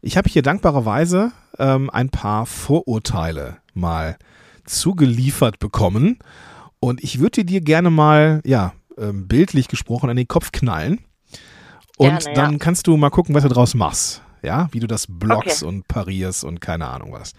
ich 0.00 0.16
habe 0.16 0.30
hier 0.30 0.42
dankbarerweise 0.42 1.32
ähm, 1.58 1.90
ein 1.90 2.10
paar 2.10 2.46
Vorurteile 2.46 3.56
mal 3.74 4.16
zugeliefert 4.64 5.58
bekommen 5.58 6.20
und 6.78 7.02
ich 7.02 7.18
würde 7.18 7.44
dir 7.44 7.62
gerne 7.62 7.90
mal, 7.90 8.42
ja, 8.44 8.74
ähm, 8.98 9.28
bildlich 9.28 9.68
gesprochen 9.68 10.10
an 10.10 10.16
den 10.16 10.28
Kopf 10.28 10.52
knallen 10.52 11.04
und 11.96 12.20
gerne, 12.20 12.34
dann 12.34 12.52
ja. 12.52 12.58
kannst 12.58 12.86
du 12.86 12.96
mal 12.96 13.10
gucken, 13.10 13.34
was 13.34 13.42
du 13.42 13.48
draus 13.48 13.74
machst, 13.74 14.22
ja, 14.42 14.68
wie 14.72 14.80
du 14.80 14.86
das 14.86 15.06
blockst 15.08 15.62
okay. 15.62 15.68
und 15.68 15.88
parierst 15.88 16.44
und 16.44 16.60
keine 16.60 16.88
Ahnung 16.88 17.12
was. 17.12 17.32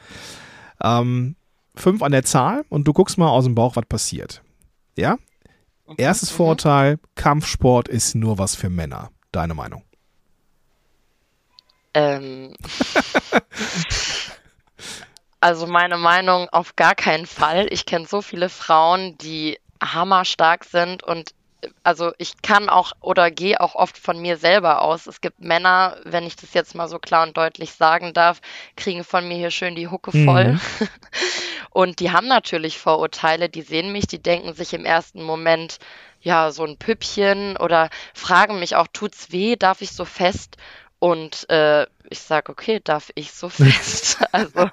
Ähm, 0.81 1.35
fünf 1.75 2.01
an 2.01 2.11
der 2.11 2.23
Zahl 2.23 2.65
und 2.69 2.87
du 2.87 2.93
guckst 2.93 3.17
mal 3.17 3.29
aus 3.29 3.45
dem 3.45 3.55
Bauch, 3.55 3.75
was 3.75 3.85
passiert. 3.85 4.41
Ja? 4.95 5.17
Erstes 5.97 6.31
mhm. 6.31 6.35
Vorurteil, 6.35 6.99
Kampfsport 7.15 7.87
ist 7.87 8.15
nur 8.15 8.37
was 8.37 8.55
für 8.55 8.69
Männer. 8.69 9.11
Deine 9.31 9.53
Meinung? 9.53 9.83
Ähm, 11.93 12.53
also 15.39 15.67
meine 15.67 15.97
Meinung 15.97 16.49
auf 16.49 16.75
gar 16.75 16.95
keinen 16.95 17.25
Fall. 17.25 17.67
Ich 17.71 17.85
kenne 17.85 18.05
so 18.05 18.21
viele 18.21 18.49
Frauen, 18.49 19.17
die 19.19 19.57
hammerstark 19.81 20.65
sind 20.65 21.03
und 21.03 21.31
also 21.83 22.11
ich 22.17 22.41
kann 22.41 22.69
auch 22.69 22.91
oder 23.01 23.31
gehe 23.31 23.59
auch 23.59 23.75
oft 23.75 23.97
von 23.97 24.19
mir 24.19 24.37
selber 24.37 24.81
aus. 24.81 25.07
Es 25.07 25.21
gibt 25.21 25.39
Männer, 25.39 25.97
wenn 26.03 26.25
ich 26.25 26.35
das 26.35 26.53
jetzt 26.53 26.75
mal 26.75 26.87
so 26.87 26.99
klar 26.99 27.25
und 27.25 27.35
deutlich 27.35 27.73
sagen 27.73 28.13
darf, 28.13 28.41
kriegen 28.75 29.03
von 29.03 29.27
mir 29.27 29.37
hier 29.37 29.51
schön 29.51 29.75
die 29.75 29.87
Hucke 29.87 30.11
voll. 30.11 30.53
Mhm. 30.53 30.59
Und 31.77 31.99
die 31.99 32.11
haben 32.11 32.27
natürlich 32.27 32.79
Vorurteile, 32.79 33.49
die 33.49 33.61
sehen 33.61 33.91
mich, 33.91 34.07
die 34.07 34.21
denken 34.21 34.55
sich 34.55 34.73
im 34.73 34.83
ersten 34.83 35.21
Moment, 35.21 35.77
ja, 36.21 36.49
so 36.51 36.63
ein 36.63 36.77
Püppchen 36.77 37.55
oder 37.55 37.91
fragen 38.15 38.57
mich 38.59 38.75
auch, 38.75 38.87
tut's 38.91 39.31
weh, 39.31 39.55
darf 39.55 39.81
ich 39.81 39.91
so 39.91 40.03
fest? 40.03 40.57
Und 40.97 41.47
äh, 41.51 41.85
ich 42.09 42.21
sage, 42.21 42.51
okay, 42.51 42.81
darf 42.83 43.11
ich 43.13 43.31
so 43.31 43.49
fest? 43.49 44.17
also, 44.31 44.71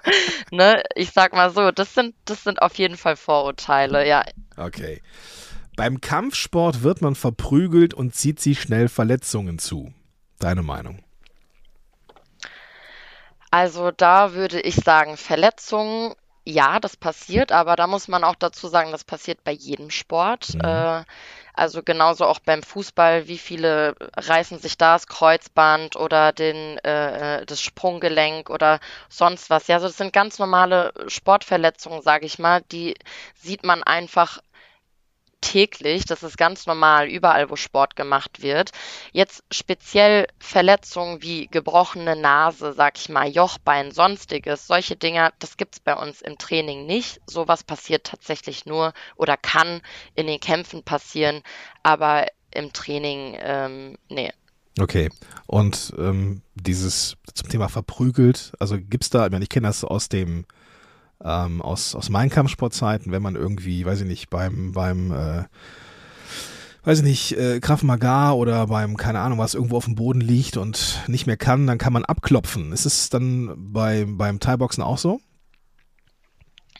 ne, 0.50 0.82
ich 0.94 1.10
sag 1.10 1.34
mal 1.34 1.50
so, 1.50 1.70
das 1.70 1.92
sind, 1.92 2.14
das 2.24 2.42
sind 2.42 2.62
auf 2.62 2.76
jeden 2.76 2.96
Fall 2.96 3.16
Vorurteile, 3.16 4.08
ja. 4.08 4.24
Okay. 4.56 5.02
Beim 5.76 6.00
Kampfsport 6.00 6.82
wird 6.82 7.02
man 7.02 7.14
verprügelt 7.14 7.94
und 7.94 8.14
zieht 8.14 8.40
sich 8.40 8.60
schnell 8.60 8.88
Verletzungen 8.88 9.58
zu. 9.58 9.92
Deine 10.38 10.62
Meinung? 10.62 11.02
Also 13.50 13.90
da 13.90 14.34
würde 14.34 14.60
ich 14.60 14.76
sagen, 14.76 15.16
Verletzungen, 15.16 16.14
ja, 16.44 16.80
das 16.80 16.96
passiert, 16.96 17.52
aber 17.52 17.76
da 17.76 17.86
muss 17.86 18.08
man 18.08 18.22
auch 18.22 18.34
dazu 18.34 18.68
sagen, 18.68 18.92
das 18.92 19.04
passiert 19.04 19.42
bei 19.44 19.52
jedem 19.52 19.90
Sport. 19.90 20.54
Mhm. 20.54 20.60
Äh, 20.60 21.04
also 21.54 21.82
genauso 21.82 22.26
auch 22.26 22.40
beim 22.40 22.62
Fußball, 22.62 23.28
wie 23.28 23.38
viele 23.38 23.94
reißen 24.16 24.58
sich 24.58 24.76
da 24.76 24.94
das 24.94 25.06
Kreuzband 25.06 25.96
oder 25.96 26.32
den, 26.32 26.78
äh, 26.78 27.46
das 27.46 27.60
Sprunggelenk 27.60 28.50
oder 28.50 28.80
sonst 29.08 29.50
was. 29.50 29.68
Ja, 29.68 29.76
also 29.76 29.86
das 29.86 29.96
sind 29.96 30.12
ganz 30.12 30.38
normale 30.38 30.92
Sportverletzungen, 31.06 32.02
sage 32.02 32.26
ich 32.26 32.38
mal, 32.38 32.62
die 32.72 32.94
sieht 33.36 33.64
man 33.64 33.82
einfach 33.84 34.40
täglich. 35.44 36.06
Das 36.06 36.22
ist 36.22 36.38
ganz 36.38 36.66
normal, 36.66 37.08
überall, 37.08 37.50
wo 37.50 37.56
Sport 37.56 37.96
gemacht 37.96 38.42
wird. 38.42 38.70
Jetzt 39.12 39.44
speziell 39.52 40.26
Verletzungen 40.38 41.22
wie 41.22 41.46
gebrochene 41.48 42.16
Nase, 42.16 42.72
sag 42.72 42.98
ich 42.98 43.08
mal, 43.10 43.28
Jochbein, 43.28 43.92
sonstiges, 43.92 44.66
solche 44.66 44.96
Dinge, 44.96 45.32
das 45.38 45.56
gibt 45.56 45.74
es 45.74 45.80
bei 45.80 45.94
uns 45.94 46.22
im 46.22 46.38
Training 46.38 46.86
nicht. 46.86 47.20
Sowas 47.26 47.62
passiert 47.62 48.06
tatsächlich 48.06 48.64
nur 48.64 48.94
oder 49.16 49.36
kann 49.36 49.82
in 50.14 50.26
den 50.26 50.40
Kämpfen 50.40 50.82
passieren, 50.82 51.42
aber 51.82 52.26
im 52.50 52.72
Training, 52.72 53.36
ähm, 53.40 53.98
nee. 54.08 54.32
Okay. 54.80 55.10
Und 55.46 55.92
ähm, 55.98 56.42
dieses 56.54 57.16
zum 57.34 57.48
Thema 57.48 57.68
verprügelt, 57.68 58.52
also 58.58 58.76
gibt 58.78 59.04
es 59.04 59.10
da, 59.10 59.26
ich 59.26 59.32
meine, 59.32 59.44
ich 59.44 59.50
kenne 59.50 59.68
das 59.68 59.84
aus 59.84 60.08
dem 60.08 60.46
ähm, 61.22 61.60
aus, 61.62 61.94
aus 61.94 62.08
meinen 62.08 62.30
Kampfsportzeiten, 62.30 63.12
wenn 63.12 63.22
man 63.22 63.36
irgendwie, 63.36 63.84
weiß 63.84 64.00
ich 64.00 64.06
nicht, 64.06 64.30
beim, 64.30 64.72
beim 64.72 65.12
äh, 65.12 65.44
weiß 66.84 66.98
ich 66.98 67.04
nicht, 67.04 67.32
äh, 67.38 67.60
Krav 67.60 67.82
Maga 67.82 68.32
oder 68.32 68.66
beim, 68.66 68.96
keine 68.96 69.20
Ahnung 69.20 69.38
was, 69.38 69.54
irgendwo 69.54 69.76
auf 69.76 69.86
dem 69.86 69.94
Boden 69.94 70.20
liegt 70.20 70.56
und 70.56 71.00
nicht 71.06 71.26
mehr 71.26 71.36
kann, 71.36 71.66
dann 71.66 71.78
kann 71.78 71.92
man 71.92 72.04
abklopfen. 72.04 72.72
Ist 72.72 72.84
es 72.84 73.08
dann 73.08 73.54
bei, 73.56 74.04
beim 74.06 74.40
Thai-Boxen 74.40 74.82
auch 74.82 74.98
so? 74.98 75.20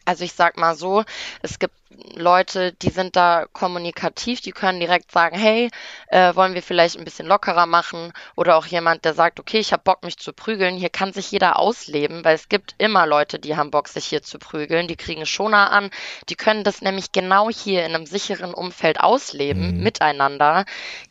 Also 0.05 0.25
ich 0.25 0.35
sag 0.35 0.59
mal 0.59 0.77
so, 0.77 1.03
es 1.41 1.59
gibt 1.59 1.75
Leute, 2.15 2.73
die 2.73 2.91
sind 2.91 3.17
da 3.17 3.47
kommunikativ, 3.53 4.41
die 4.41 4.53
können 4.53 4.81
direkt 4.81 5.13
sagen, 5.13 5.39
hey, 5.39 5.71
äh, 6.09 6.35
wollen 6.35 6.55
wir 6.55 6.63
vielleicht 6.63 6.99
ein 6.99 7.05
bisschen 7.05 7.27
lockerer 7.27 7.67
machen? 7.67 8.13
Oder 8.37 8.57
auch 8.57 8.67
jemand, 8.67 9.05
der 9.05 9.15
sagt, 9.15 9.41
okay, 9.41 9.59
ich 9.59 9.73
habe 9.73 9.83
Bock, 9.83 10.05
mich 10.05 10.19
zu 10.19 10.33
prügeln. 10.33 10.77
Hier 10.77 10.91
kann 10.91 11.13
sich 11.13 11.31
jeder 11.31 11.59
ausleben, 11.59 12.25
weil 12.25 12.35
es 12.35 12.49
gibt 12.49 12.75
immer 12.79 13.07
Leute, 13.07 13.39
die 13.39 13.57
haben 13.57 13.71
Bock, 13.71 13.89
sich 13.89 14.07
hier 14.07 14.23
zu 14.23 14.39
prügeln. 14.39 14.89
Die 14.89 14.97
kriegen 14.97 15.27
Schoner 15.27 15.71
an. 15.71 15.91
Die 16.29 16.37
können 16.37 16.65
das 16.65 16.83
nämlich 16.83 17.13
genau 17.13 17.51
hier 17.51 17.85
in 17.85 17.95
einem 17.95 18.07
sicheren 18.07 18.55
Umfeld 18.55 19.01
ausleben, 19.01 19.77
mhm. 19.77 19.83
miteinander. 19.83 20.65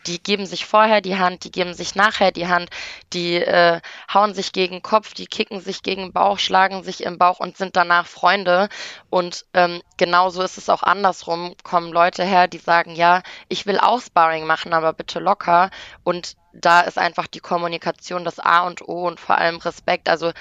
Die 0.07 0.21
geben 0.21 0.45
sich 0.45 0.65
vorher 0.65 1.01
die 1.01 1.17
Hand, 1.17 1.43
die 1.43 1.51
geben 1.51 1.73
sich 1.73 1.95
nachher 1.95 2.31
die 2.31 2.47
Hand, 2.47 2.69
die 3.13 3.35
äh, 3.35 3.81
hauen 4.13 4.33
sich 4.33 4.51
gegen 4.51 4.75
den 4.75 4.81
Kopf, 4.81 5.13
die 5.13 5.27
kicken 5.27 5.59
sich 5.59 5.83
gegen 5.83 6.03
den 6.03 6.13
Bauch, 6.13 6.39
schlagen 6.39 6.83
sich 6.83 7.03
im 7.03 7.17
Bauch 7.17 7.39
und 7.39 7.57
sind 7.57 7.75
danach 7.75 8.07
Freunde. 8.07 8.69
Und 9.09 9.45
ähm, 9.53 9.81
genauso 9.97 10.41
ist 10.41 10.57
es 10.57 10.69
auch 10.73 10.83
andersrum, 10.83 11.55
kommen 11.63 11.91
Leute 11.91 12.23
her, 12.23 12.47
die 12.47 12.57
sagen, 12.57 12.95
ja, 12.95 13.21
ich 13.47 13.65
will 13.65 13.79
auch 13.79 14.01
Sparring 14.01 14.45
machen, 14.45 14.73
aber 14.73 14.93
bitte 14.93 15.19
locker. 15.19 15.69
Und 16.03 16.35
da 16.53 16.81
ist 16.81 16.97
einfach 16.97 17.27
die 17.27 17.39
Kommunikation 17.39 18.23
das 18.25 18.39
A 18.39 18.61
und 18.67 18.87
O 18.87 19.07
und 19.07 19.19
vor 19.19 19.37
allem 19.37 19.57
Respekt. 19.57 20.09
Also 20.09 20.31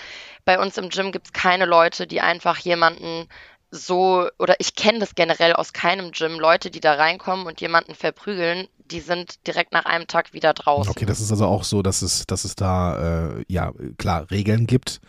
bei 0.45 0.59
uns 0.59 0.77
im 0.79 0.89
Gym 0.89 1.13
gibt 1.13 1.29
es 1.29 1.33
keine 1.33 1.65
Leute, 1.65 2.07
die 2.07 2.21
einfach 2.21 2.59
jemanden 2.59 3.29
so, 3.71 4.29
oder 4.39 4.55
ich 4.59 4.75
kenne 4.75 4.99
das 4.99 5.15
generell 5.15 5.55
aus 5.55 5.73
keinem 5.73 6.13
Gym, 6.13 6.39
Leute, 6.39 6.71
die 6.71 6.81
da 6.81 6.95
reinkommen 6.95 7.47
und 7.47 7.61
jemanden 7.63 7.95
verprügeln, 7.95 8.69
die 8.91 9.01
sind 9.01 9.47
direkt 9.47 9.73
nach 9.73 9.87
einem 9.87 10.07
Tag 10.07 10.35
wieder 10.35 10.53
draußen. 10.53 10.91
Okay, 10.91 11.07
das 11.07 11.21
ist 11.21 11.31
also 11.31 11.47
auch 11.47 11.65
so, 11.65 11.81
dass 11.81 12.03
es, 12.03 12.27
dass 12.27 12.45
es 12.45 12.55
da, 12.55 13.31
äh, 13.39 13.45
ja, 13.49 13.73
klar, 13.97 14.31
Regeln 14.31 14.67
gibt 14.67 15.01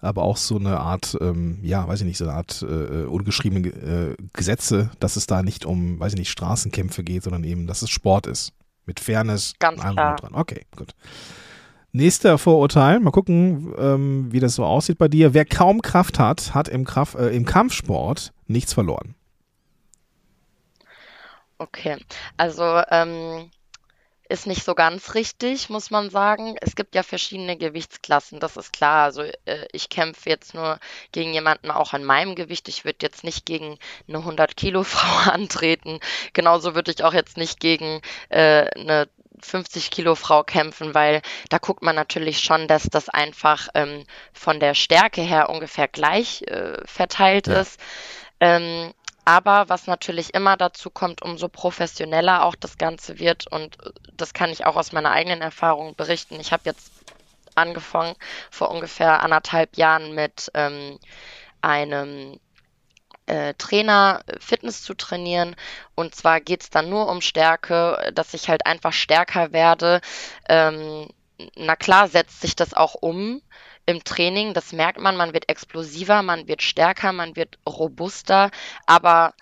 aber 0.00 0.22
auch 0.22 0.36
so 0.36 0.56
eine 0.56 0.80
Art, 0.80 1.16
ähm, 1.20 1.58
ja, 1.62 1.86
weiß 1.86 2.00
ich 2.00 2.06
nicht, 2.06 2.18
so 2.18 2.24
eine 2.24 2.34
Art 2.34 2.62
äh, 2.62 3.04
ungeschriebene 3.04 3.68
äh, 3.68 4.16
Gesetze, 4.32 4.90
dass 4.98 5.16
es 5.16 5.26
da 5.26 5.42
nicht 5.42 5.64
um, 5.64 6.00
weiß 6.00 6.14
ich 6.14 6.18
nicht, 6.18 6.30
Straßenkämpfe 6.30 7.04
geht, 7.04 7.22
sondern 7.22 7.44
eben, 7.44 7.66
dass 7.66 7.82
es 7.82 7.90
Sport 7.90 8.26
ist. 8.26 8.52
Mit 8.86 8.98
Fairness. 8.98 9.54
Ganz 9.58 9.80
klar. 9.80 10.16
Dran. 10.16 10.34
Okay, 10.34 10.64
gut. 10.74 10.94
Nächster 11.92 12.38
Vorurteil, 12.38 13.00
mal 13.00 13.10
gucken, 13.10 13.74
ähm, 13.76 14.28
wie 14.32 14.40
das 14.40 14.54
so 14.54 14.64
aussieht 14.64 14.98
bei 14.98 15.08
dir. 15.08 15.34
Wer 15.34 15.44
kaum 15.44 15.82
Kraft 15.82 16.18
hat, 16.18 16.54
hat 16.54 16.68
im, 16.68 16.84
Kraft, 16.84 17.16
äh, 17.16 17.28
im 17.30 17.44
Kampfsport 17.44 18.32
nichts 18.46 18.72
verloren. 18.72 19.14
Okay, 21.58 21.98
also 22.36 22.80
ähm, 22.90 23.50
ist 24.30 24.46
nicht 24.46 24.64
so 24.64 24.74
ganz 24.74 25.14
richtig, 25.14 25.70
muss 25.70 25.90
man 25.90 26.08
sagen. 26.08 26.56
Es 26.60 26.76
gibt 26.76 26.94
ja 26.94 27.02
verschiedene 27.02 27.56
Gewichtsklassen, 27.56 28.38
das 28.38 28.56
ist 28.56 28.72
klar. 28.72 29.04
Also 29.04 29.22
äh, 29.22 29.66
ich 29.72 29.88
kämpfe 29.88 30.30
jetzt 30.30 30.54
nur 30.54 30.78
gegen 31.12 31.34
jemanden 31.34 31.70
auch 31.70 31.92
an 31.92 32.04
meinem 32.04 32.36
Gewicht. 32.36 32.68
Ich 32.68 32.84
würde 32.84 32.98
jetzt 33.02 33.24
nicht 33.24 33.44
gegen 33.44 33.78
eine 34.08 34.18
100 34.18 34.56
Kilo 34.56 34.84
Frau 34.84 35.30
antreten. 35.30 35.98
Genauso 36.32 36.74
würde 36.74 36.92
ich 36.92 37.02
auch 37.02 37.12
jetzt 37.12 37.36
nicht 37.36 37.60
gegen 37.60 38.00
äh, 38.28 38.66
eine 38.78 39.08
50 39.42 39.90
Kilo 39.90 40.14
Frau 40.14 40.44
kämpfen, 40.44 40.94
weil 40.94 41.22
da 41.48 41.58
guckt 41.58 41.82
man 41.82 41.96
natürlich 41.96 42.40
schon, 42.40 42.68
dass 42.68 42.84
das 42.84 43.08
einfach 43.08 43.68
ähm, 43.74 44.04
von 44.32 44.60
der 44.60 44.74
Stärke 44.74 45.22
her 45.22 45.48
ungefähr 45.48 45.88
gleich 45.88 46.42
äh, 46.42 46.76
verteilt 46.84 47.46
ja. 47.46 47.60
ist. 47.60 47.80
Ähm, 48.40 48.92
aber 49.24 49.68
was 49.68 49.86
natürlich 49.86 50.34
immer 50.34 50.56
dazu 50.56 50.90
kommt, 50.90 51.22
umso 51.22 51.48
professioneller 51.48 52.44
auch 52.44 52.54
das 52.54 52.78
Ganze 52.78 53.18
wird. 53.18 53.46
Und 53.46 53.76
das 54.16 54.34
kann 54.34 54.50
ich 54.50 54.66
auch 54.66 54.76
aus 54.76 54.92
meiner 54.92 55.10
eigenen 55.10 55.42
Erfahrung 55.42 55.94
berichten. 55.94 56.40
Ich 56.40 56.52
habe 56.52 56.62
jetzt 56.64 56.90
angefangen 57.54 58.14
vor 58.50 58.70
ungefähr 58.70 59.22
anderthalb 59.22 59.76
Jahren 59.76 60.14
mit 60.14 60.50
ähm, 60.54 60.98
einem 61.60 62.40
äh, 63.26 63.54
Trainer 63.54 64.22
Fitness 64.40 64.82
zu 64.82 64.94
trainieren. 64.94 65.56
Und 65.94 66.14
zwar 66.14 66.40
geht 66.40 66.62
es 66.62 66.70
dann 66.70 66.88
nur 66.88 67.08
um 67.08 67.20
Stärke, 67.20 68.10
dass 68.14 68.34
ich 68.34 68.48
halt 68.48 68.66
einfach 68.66 68.92
stärker 68.92 69.52
werde. 69.52 70.00
Ähm, 70.48 71.08
na 71.56 71.76
klar 71.76 72.08
setzt 72.08 72.40
sich 72.40 72.56
das 72.56 72.74
auch 72.74 72.94
um 72.94 73.42
im 73.90 74.04
Training. 74.04 74.54
Das 74.54 74.72
merkt 74.72 75.00
man, 75.00 75.16
man 75.16 75.32
wird 75.32 75.48
explosiver, 75.48 76.22
man 76.22 76.48
wird 76.48 76.62
stärker, 76.62 77.12
man 77.12 77.36
wird 77.36 77.58
robuster, 77.66 78.50
aber 78.86 79.34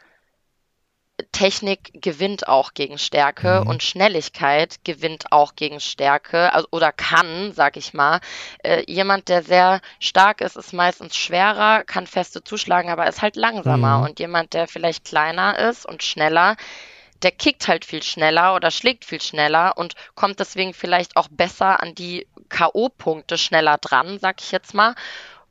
Technik 1.33 1.91
gewinnt 1.95 2.49
auch 2.49 2.75
gegen 2.75 2.97
Stärke 2.97 3.63
mhm. 3.63 3.69
und 3.69 3.83
Schnelligkeit 3.83 4.85
gewinnt 4.85 5.33
auch 5.33 5.57
gegen 5.57 5.81
Stärke 5.81 6.53
also, 6.53 6.69
oder 6.71 6.93
kann, 6.93 7.53
sag 7.53 7.77
ich 7.77 7.93
mal. 7.93 8.21
Äh, 8.63 8.85
jemand, 8.87 9.29
der 9.29 9.43
sehr 9.43 9.81
stark 9.99 10.41
ist, 10.41 10.57
ist 10.57 10.73
meistens 10.73 11.17
schwerer, 11.17 11.83
kann 11.85 12.07
feste 12.07 12.45
zuschlagen, 12.45 12.91
aber 12.91 13.09
ist 13.09 13.21
halt 13.21 13.37
langsamer. 13.37 13.99
Mhm. 13.99 14.05
Und 14.05 14.21
jemand, 14.21 14.55
der 14.55 14.69
vielleicht 14.69 15.05
kleiner 15.05 15.59
ist 15.59 15.85
und 15.87 16.03
schneller, 16.03 16.57
der 17.23 17.33
kickt 17.33 17.69
halt 17.69 17.85
viel 17.85 18.03
schneller 18.03 18.55
oder 18.55 18.71
schlägt 18.71 19.05
viel 19.05 19.21
schneller 19.21 19.77
und 19.77 19.95
kommt 20.15 20.41
deswegen 20.41 20.75
vielleicht 20.75 21.17
auch 21.17 21.29
besser 21.29 21.81
an 21.83 21.95
die 21.95 22.27
K.O.-Punkte 22.49 23.37
schneller 23.37 23.79
dran, 23.79 24.19
sag 24.19 24.41
ich 24.41 24.53
jetzt 24.53 24.75
mal. 24.75 24.95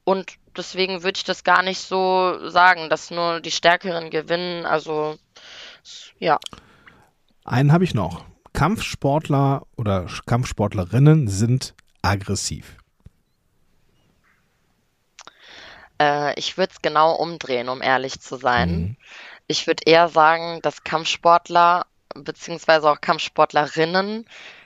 Und 0.04 0.34
deswegen 0.56 1.04
würde 1.04 1.18
ich 1.18 1.24
das 1.24 1.44
gar 1.44 1.62
nicht 1.62 1.80
so 1.80 2.50
sagen, 2.50 2.90
dass 2.90 3.12
nur 3.12 3.42
die 3.42 3.52
Stärkeren 3.52 4.10
gewinnen. 4.10 4.66
Also, 4.66 5.18
ja. 6.20 6.40
Einen 7.44 7.72
habe 7.72 7.84
ich 7.84 7.94
noch. 7.94 8.26
Kampfsportler 8.54 9.68
oder 9.76 10.08
Kampfsportlerinnen 10.26 11.28
sind 11.28 11.76
aggressiv. 12.02 12.78
Äh, 16.00 16.38
ich 16.40 16.58
würde 16.58 16.74
es 16.74 16.82
genau 16.82 17.14
umdrehen, 17.16 17.70
um 17.70 17.82
ehrlich 17.82 18.20
zu 18.20 18.38
sein. 18.38 18.70
Mhm. 18.70 18.98
Ich 19.48 19.68
würde 19.68 19.84
eher 19.86 20.10
sagen, 20.10 20.62
dass 20.62 20.84
Kampfsportler 20.84 21.86
beziehungsweise 22.13 22.89
auch 22.89 23.01
Kampfsportlerinnen 23.01 24.25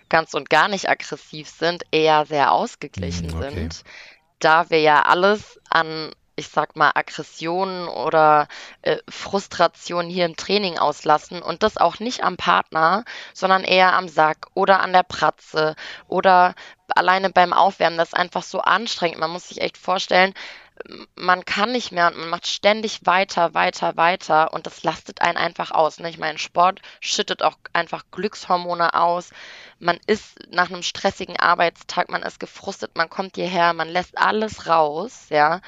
ganz 0.10 0.34
und 0.34 0.50
gar 0.50 0.68
nicht 0.68 0.90
aggressiv 0.90 1.50
sind, 1.50 1.84
eher 1.92 2.26
sehr 2.26 2.52
ausgeglichen 2.52 3.28
mhm, 3.28 3.38
okay. 3.38 3.54
sind. 3.54 3.84
Da 4.40 4.70
wir 4.70 4.82
ja 4.82 5.04
alles 5.04 5.60
an, 5.70 6.12
ich 6.36 6.50
sag 6.50 6.76
mal, 6.76 6.92
Aggressionen 6.96 7.88
oder 7.88 8.48
äh, 8.82 8.98
Frustration 9.08 10.10
hier 10.10 10.26
im 10.26 10.36
Training 10.36 10.78
auslassen 10.78 11.42
und 11.42 11.64
das 11.64 11.78
auch 11.78 12.00
nicht 12.00 12.24
am 12.24 12.38
Partner, 12.38 13.06
sondern 13.34 13.64
eher 13.64 13.94
am 13.94 14.10
Sack 14.10 14.48
oder 14.54 14.82
an 14.82 14.94
der 14.94 15.04
Pratze 15.04 15.76
oder 16.08 16.56
alleine 16.90 17.30
beim 17.30 17.54
Aufwärmen. 17.54 17.98
Das 17.98 18.10
ist 18.10 18.18
einfach 18.18 18.44
so 18.44 18.60
anstrengend. 18.60 19.20
Man 19.20 19.32
muss 19.32 19.48
sich 19.48 19.62
echt 19.62 19.78
vorstellen, 19.78 20.34
man 21.16 21.46
kann 21.46 21.72
nicht 21.72 21.92
mehr 21.92 22.08
und 22.08 22.18
man 22.18 22.30
macht 22.30 22.48
ständig 22.48 23.06
weiter, 23.06 23.54
weiter, 23.54 23.98
weiter 23.98 24.54
und 24.54 24.66
das 24.66 24.84
lastet 24.84 25.22
einen 25.22 25.38
einfach 25.38 25.72
aus. 25.72 26.00
Ne? 26.00 26.10
Ich 26.10 26.18
meine, 26.18 26.38
Sport 26.38 26.82
schüttet 27.00 27.44
auch 27.44 27.58
einfach 27.74 28.06
Glückshormone 28.12 28.94
aus. 28.94 29.32
Man 29.80 30.00
ist 30.08 30.40
nach 30.50 30.70
einem 30.70 30.84
stressigen 30.84 31.38
Arbeitstag, 31.40 32.10
man 32.10 32.24
ist 32.24 32.40
gefrustet, 32.40 32.96
man 32.96 33.10
kommt 33.10 33.36
hierher, 33.36 33.74
man 33.74 33.90
lässt 33.90 34.18
alles 34.18 34.68
raus, 34.68 35.28
ja. 35.30 35.62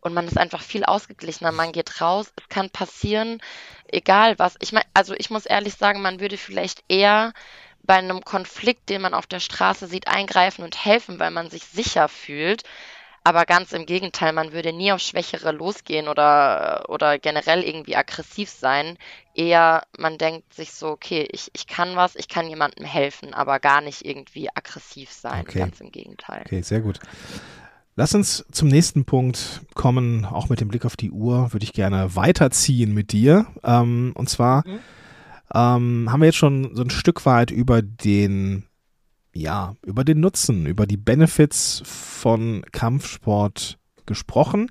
Und 0.00 0.12
man 0.12 0.26
ist 0.28 0.36
einfach 0.36 0.60
viel 0.60 0.84
ausgeglichener. 0.84 1.50
Man 1.50 1.72
geht 1.72 2.02
raus, 2.02 2.30
es 2.36 2.48
kann 2.50 2.68
passieren, 2.68 3.40
egal 3.86 4.38
was. 4.38 4.56
Ich 4.60 4.72
meine, 4.72 4.84
also 4.92 5.14
ich 5.14 5.30
muss 5.30 5.46
ehrlich 5.46 5.76
sagen, 5.76 6.02
man 6.02 6.20
würde 6.20 6.36
vielleicht 6.36 6.84
eher 6.88 7.32
bei 7.82 7.94
einem 7.94 8.22
Konflikt, 8.22 8.90
den 8.90 9.00
man 9.00 9.14
auf 9.14 9.26
der 9.26 9.40
Straße 9.40 9.86
sieht, 9.86 10.08
eingreifen 10.08 10.62
und 10.62 10.84
helfen, 10.84 11.18
weil 11.18 11.30
man 11.30 11.48
sich 11.48 11.64
sicher 11.64 12.08
fühlt 12.08 12.64
aber 13.24 13.46
ganz 13.46 13.72
im 13.72 13.86
Gegenteil, 13.86 14.34
man 14.34 14.52
würde 14.52 14.74
nie 14.74 14.92
auf 14.92 15.00
Schwächere 15.00 15.50
losgehen 15.50 16.08
oder, 16.08 16.84
oder 16.88 17.18
generell 17.18 17.62
irgendwie 17.62 17.96
aggressiv 17.96 18.50
sein. 18.50 18.98
Eher, 19.34 19.82
man 19.98 20.18
denkt 20.18 20.52
sich 20.52 20.72
so, 20.72 20.88
okay, 20.88 21.26
ich, 21.32 21.50
ich 21.54 21.66
kann 21.66 21.96
was, 21.96 22.16
ich 22.16 22.28
kann 22.28 22.46
jemandem 22.46 22.84
helfen, 22.84 23.32
aber 23.32 23.60
gar 23.60 23.80
nicht 23.80 24.04
irgendwie 24.04 24.50
aggressiv 24.54 25.10
sein. 25.10 25.40
Okay. 25.40 25.60
Ganz 25.60 25.80
im 25.80 25.90
Gegenteil. 25.90 26.42
Okay, 26.44 26.60
sehr 26.60 26.80
gut. 26.80 27.00
Lass 27.96 28.14
uns 28.14 28.44
zum 28.52 28.68
nächsten 28.68 29.06
Punkt 29.06 29.62
kommen. 29.72 30.26
Auch 30.26 30.50
mit 30.50 30.60
dem 30.60 30.68
Blick 30.68 30.84
auf 30.84 30.96
die 30.96 31.10
Uhr 31.10 31.52
würde 31.54 31.64
ich 31.64 31.72
gerne 31.72 32.14
weiterziehen 32.14 32.92
mit 32.92 33.12
dir. 33.12 33.46
Ähm, 33.62 34.12
und 34.14 34.28
zwar 34.28 34.68
mhm. 34.68 34.80
ähm, 35.54 36.12
haben 36.12 36.20
wir 36.20 36.26
jetzt 36.26 36.36
schon 36.36 36.76
so 36.76 36.82
ein 36.82 36.90
Stück 36.90 37.24
weit 37.24 37.50
über 37.50 37.80
den 37.80 38.66
ja, 39.34 39.74
über 39.82 40.04
den 40.04 40.20
Nutzen, 40.20 40.66
über 40.66 40.86
die 40.86 40.96
Benefits 40.96 41.82
von 41.84 42.64
Kampfsport 42.72 43.78
gesprochen. 44.06 44.70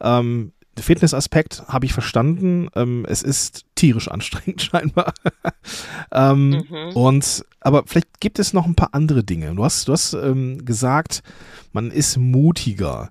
Ähm, 0.00 0.52
Fitnessaspekt 0.82 1.62
habe 1.68 1.86
ich 1.86 1.92
verstanden. 1.92 2.68
Ähm, 2.74 3.06
es 3.08 3.22
ist 3.22 3.64
tierisch 3.74 4.08
anstrengend 4.10 4.62
scheinbar. 4.62 5.14
ähm, 6.12 6.64
mhm. 6.68 6.88
Und 6.94 7.44
aber 7.60 7.84
vielleicht 7.86 8.20
gibt 8.20 8.38
es 8.38 8.52
noch 8.52 8.66
ein 8.66 8.74
paar 8.74 8.90
andere 8.92 9.24
Dinge. 9.24 9.54
Du 9.54 9.64
hast, 9.64 9.88
du 9.88 9.92
hast 9.92 10.14
ähm, 10.14 10.64
gesagt, 10.64 11.22
man 11.72 11.90
ist 11.90 12.16
mutiger. 12.18 13.10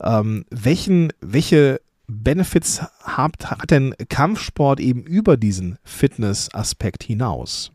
Ähm, 0.00 0.44
welchen, 0.50 1.12
welche 1.20 1.80
Benefits 2.06 2.82
hat, 3.02 3.50
hat 3.50 3.70
denn 3.70 3.94
Kampfsport 4.08 4.80
eben 4.80 5.02
über 5.04 5.36
diesen 5.36 5.78
Fitnessaspekt 5.84 7.04
hinaus? 7.04 7.70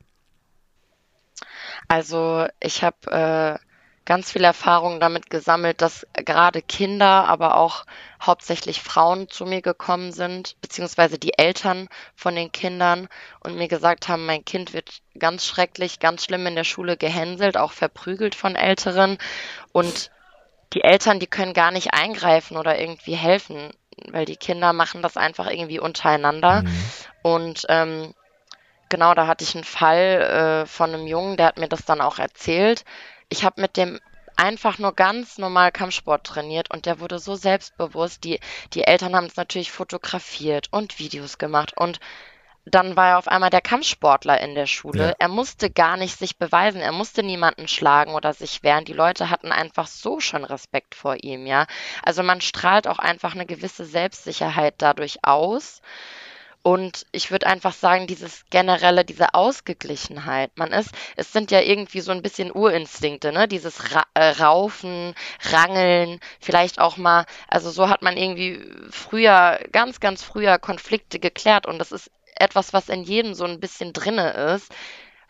Also 1.89 2.47
ich 2.59 2.83
habe 2.83 3.59
äh, 3.59 3.65
ganz 4.05 4.31
viel 4.31 4.43
Erfahrung 4.43 4.99
damit 4.99 5.29
gesammelt, 5.29 5.81
dass 5.81 6.07
gerade 6.13 6.61
Kinder, 6.61 7.27
aber 7.27 7.57
auch 7.57 7.85
hauptsächlich 8.21 8.81
Frauen 8.81 9.27
zu 9.29 9.45
mir 9.45 9.61
gekommen 9.61 10.11
sind, 10.11 10.55
beziehungsweise 10.61 11.19
die 11.19 11.37
Eltern 11.37 11.89
von 12.15 12.35
den 12.35 12.51
Kindern 12.51 13.07
und 13.41 13.55
mir 13.55 13.67
gesagt 13.67 14.07
haben, 14.07 14.25
mein 14.25 14.45
Kind 14.45 14.73
wird 14.73 15.01
ganz 15.17 15.45
schrecklich, 15.45 15.99
ganz 15.99 16.25
schlimm 16.25 16.47
in 16.47 16.55
der 16.55 16.63
Schule 16.63 16.95
gehänselt, 16.95 17.57
auch 17.57 17.71
verprügelt 17.71 18.35
von 18.35 18.55
Älteren. 18.55 19.17
Und 19.73 20.11
die 20.73 20.83
Eltern, 20.83 21.19
die 21.19 21.27
können 21.27 21.53
gar 21.53 21.71
nicht 21.71 21.93
eingreifen 21.93 22.57
oder 22.57 22.79
irgendwie 22.79 23.15
helfen, 23.15 23.71
weil 24.11 24.25
die 24.25 24.37
Kinder 24.37 24.73
machen 24.73 25.01
das 25.01 25.17
einfach 25.17 25.49
irgendwie 25.49 25.79
untereinander. 25.79 26.61
Mhm. 26.61 26.83
Und 27.23 27.65
ähm, 27.69 28.13
Genau, 28.89 29.13
da 29.13 29.27
hatte 29.27 29.43
ich 29.43 29.55
einen 29.55 29.63
Fall 29.63 30.63
äh, 30.63 30.65
von 30.65 30.93
einem 30.93 31.07
Jungen, 31.07 31.37
der 31.37 31.47
hat 31.47 31.59
mir 31.59 31.69
das 31.69 31.85
dann 31.85 32.01
auch 32.01 32.19
erzählt. 32.19 32.83
Ich 33.29 33.43
habe 33.43 33.61
mit 33.61 33.77
dem 33.77 33.99
einfach 34.35 34.79
nur 34.79 34.93
ganz 34.93 35.37
normal 35.37 35.71
Kampfsport 35.71 36.25
trainiert 36.25 36.71
und 36.71 36.85
der 36.85 36.99
wurde 36.99 37.19
so 37.19 37.35
selbstbewusst. 37.35 38.23
Die, 38.23 38.39
die 38.73 38.85
Eltern 38.85 39.15
haben 39.15 39.27
es 39.27 39.35
natürlich 39.35 39.71
fotografiert 39.71 40.69
und 40.71 40.97
Videos 40.97 41.37
gemacht 41.37 41.73
und 41.75 41.99
dann 42.65 42.95
war 42.95 43.09
er 43.09 43.17
auf 43.17 43.27
einmal 43.27 43.49
der 43.49 43.61
Kampfsportler 43.61 44.39
in 44.41 44.53
der 44.55 44.65
Schule. 44.65 45.09
Ja. 45.09 45.15
Er 45.19 45.27
musste 45.27 45.69
gar 45.69 45.97
nicht 45.97 46.17
sich 46.17 46.37
beweisen, 46.37 46.81
er 46.81 46.91
musste 46.91 47.23
niemanden 47.23 47.67
schlagen 47.67 48.13
oder 48.13 48.33
sich 48.33 48.63
wehren. 48.63 48.85
Die 48.85 48.93
Leute 48.93 49.29
hatten 49.29 49.51
einfach 49.51 49.87
so 49.87 50.19
schon 50.19 50.43
Respekt 50.43 50.95
vor 50.95 51.15
ihm, 51.21 51.45
ja. 51.45 51.65
Also 52.03 52.23
man 52.23 52.41
strahlt 52.41 52.87
auch 52.87 52.99
einfach 52.99 53.33
eine 53.33 53.45
gewisse 53.45 53.85
Selbstsicherheit 53.85 54.75
dadurch 54.77 55.19
aus. 55.23 55.81
Und 56.61 57.05
ich 57.13 57.31
würde 57.31 57.47
einfach 57.47 57.73
sagen, 57.73 58.05
dieses 58.05 58.43
generelle, 58.49 59.05
diese 59.05 59.33
Ausgeglichenheit. 59.33 60.51
Man 60.57 60.71
ist, 60.71 60.91
es 61.15 61.31
sind 61.31 61.51
ja 61.51 61.61
irgendwie 61.61 62.01
so 62.01 62.11
ein 62.11 62.21
bisschen 62.21 62.51
Urinstinkte, 62.51 63.31
ne? 63.31 63.47
Dieses 63.47 63.95
Ra 63.95 64.03
äh, 64.13 64.31
Raufen, 64.31 65.15
Rangeln, 65.51 66.19
vielleicht 66.41 66.79
auch 66.79 66.97
mal, 66.97 67.25
also 67.47 67.71
so 67.71 67.87
hat 67.87 68.01
man 68.01 68.17
irgendwie 68.17 68.61
früher, 68.89 69.59
ganz, 69.71 70.01
ganz 70.01 70.21
früher 70.21 70.59
Konflikte 70.59 71.19
geklärt 71.19 71.65
und 71.65 71.79
das 71.79 71.93
ist 71.93 72.11
etwas, 72.35 72.73
was 72.73 72.89
in 72.89 73.03
jedem 73.03 73.33
so 73.35 73.45
ein 73.45 73.59
bisschen 73.61 73.93
drinne 73.93 74.31
ist. 74.31 74.73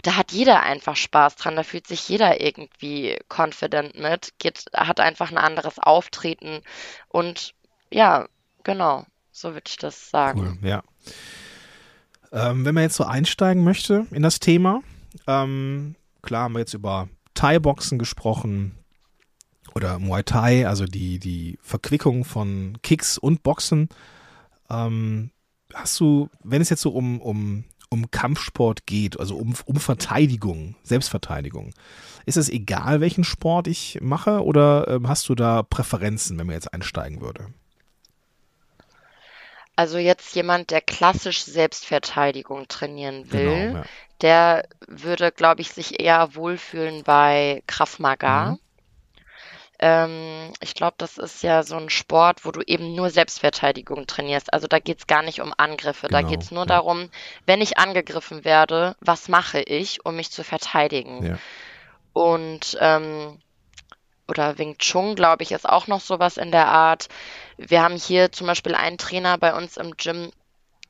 Da 0.01 0.15
hat 0.15 0.31
jeder 0.31 0.63
einfach 0.63 0.95
Spaß 0.95 1.35
dran, 1.35 1.55
da 1.55 1.63
fühlt 1.63 1.85
sich 1.85 2.07
jeder 2.09 2.41
irgendwie 2.41 3.19
confident 3.27 3.99
mit, 3.99 4.33
geht, 4.39 4.65
hat 4.73 4.99
einfach 4.99 5.29
ein 5.29 5.37
anderes 5.37 5.77
Auftreten 5.77 6.61
und 7.07 7.53
ja, 7.91 8.27
genau. 8.63 9.05
So 9.31 9.53
würde 9.53 9.67
ich 9.67 9.77
das 9.77 10.09
sagen. 10.09 10.57
Cool, 10.61 10.67
ja. 10.67 10.83
Ähm, 12.31 12.65
wenn 12.65 12.75
man 12.75 12.83
jetzt 12.83 12.95
so 12.95 13.03
einsteigen 13.03 13.63
möchte 13.63 14.05
in 14.11 14.21
das 14.21 14.39
Thema, 14.39 14.81
ähm, 15.27 15.95
klar 16.21 16.43
haben 16.43 16.53
wir 16.53 16.59
jetzt 16.59 16.73
über 16.73 17.09
Thai-Boxen 17.33 17.97
gesprochen 17.97 18.73
oder 19.75 19.99
Muay 19.99 20.23
Thai, 20.23 20.67
also 20.67 20.85
die, 20.85 21.19
die 21.19 21.57
Verquickung 21.61 22.25
von 22.25 22.77
Kicks 22.83 23.17
und 23.17 23.43
Boxen. 23.43 23.89
Ähm, 24.69 25.31
hast 25.73 25.99
du, 25.99 26.29
wenn 26.43 26.61
es 26.61 26.69
jetzt 26.69 26.81
so 26.81 26.91
um, 26.91 27.21
um, 27.21 27.63
um 27.89 28.11
Kampfsport 28.11 28.85
geht, 28.85 29.19
also 29.19 29.37
um, 29.37 29.55
um 29.65 29.75
Verteidigung, 29.77 30.75
Selbstverteidigung, 30.83 31.73
ist 32.25 32.37
es 32.37 32.49
egal, 32.49 33.01
welchen 33.01 33.23
Sport 33.23 33.67
ich 33.67 33.99
mache 34.01 34.43
oder 34.43 34.87
ähm, 34.87 35.07
hast 35.07 35.29
du 35.29 35.35
da 35.35 35.63
Präferenzen, 35.63 36.37
wenn 36.37 36.47
man 36.47 36.55
jetzt 36.55 36.73
einsteigen 36.73 37.21
würde? 37.21 37.47
Also 39.79 39.97
jetzt 39.97 40.35
jemand, 40.35 40.71
der 40.71 40.81
klassisch 40.81 41.41
Selbstverteidigung 41.41 42.67
trainieren 42.67 43.31
will, 43.31 43.67
genau, 43.67 43.77
ja. 43.77 43.85
der 44.19 44.67
würde, 44.87 45.31
glaube 45.31 45.61
ich, 45.61 45.69
sich 45.69 46.01
eher 46.01 46.35
wohlfühlen 46.35 47.03
bei 47.03 47.63
Krav 47.65 47.97
Maga. 47.97 48.51
Mhm. 48.51 48.59
Ähm, 49.79 50.53
ich 50.59 50.73
glaube, 50.73 50.95
das 50.97 51.17
ist 51.17 51.43
ja 51.43 51.63
so 51.63 51.77
ein 51.77 51.89
Sport, 51.89 52.43
wo 52.43 52.51
du 52.51 52.59
eben 52.59 52.93
nur 52.93 53.09
Selbstverteidigung 53.09 54.05
trainierst. 54.05 54.51
Also 54.51 54.67
da 54.67 54.79
geht 54.79 54.99
es 54.99 55.07
gar 55.07 55.21
nicht 55.21 55.39
um 55.39 55.53
Angriffe. 55.55 56.07
Genau, 56.07 56.21
da 56.23 56.27
geht 56.27 56.41
es 56.41 56.51
nur 56.51 56.63
ja. 56.63 56.65
darum, 56.65 57.09
wenn 57.45 57.61
ich 57.61 57.77
angegriffen 57.77 58.43
werde, 58.43 58.97
was 58.99 59.29
mache 59.29 59.61
ich, 59.61 60.05
um 60.05 60.17
mich 60.17 60.29
zu 60.29 60.43
verteidigen? 60.43 61.25
Ja. 61.25 61.37
Und 62.11 62.77
ähm, 62.81 63.39
oder 64.29 64.57
Wing 64.57 64.77
Chun, 64.77 65.15
glaube 65.15 65.43
ich, 65.43 65.51
ist 65.51 65.67
auch 65.67 65.87
noch 65.87 66.01
sowas 66.01 66.37
in 66.37 66.51
der 66.51 66.67
Art. 66.67 67.09
Wir 67.57 67.81
haben 67.81 67.95
hier 67.95 68.31
zum 68.31 68.47
Beispiel 68.47 68.75
einen 68.75 68.97
Trainer 68.97 69.37
bei 69.37 69.53
uns 69.53 69.77
im 69.77 69.95
Gym, 69.97 70.31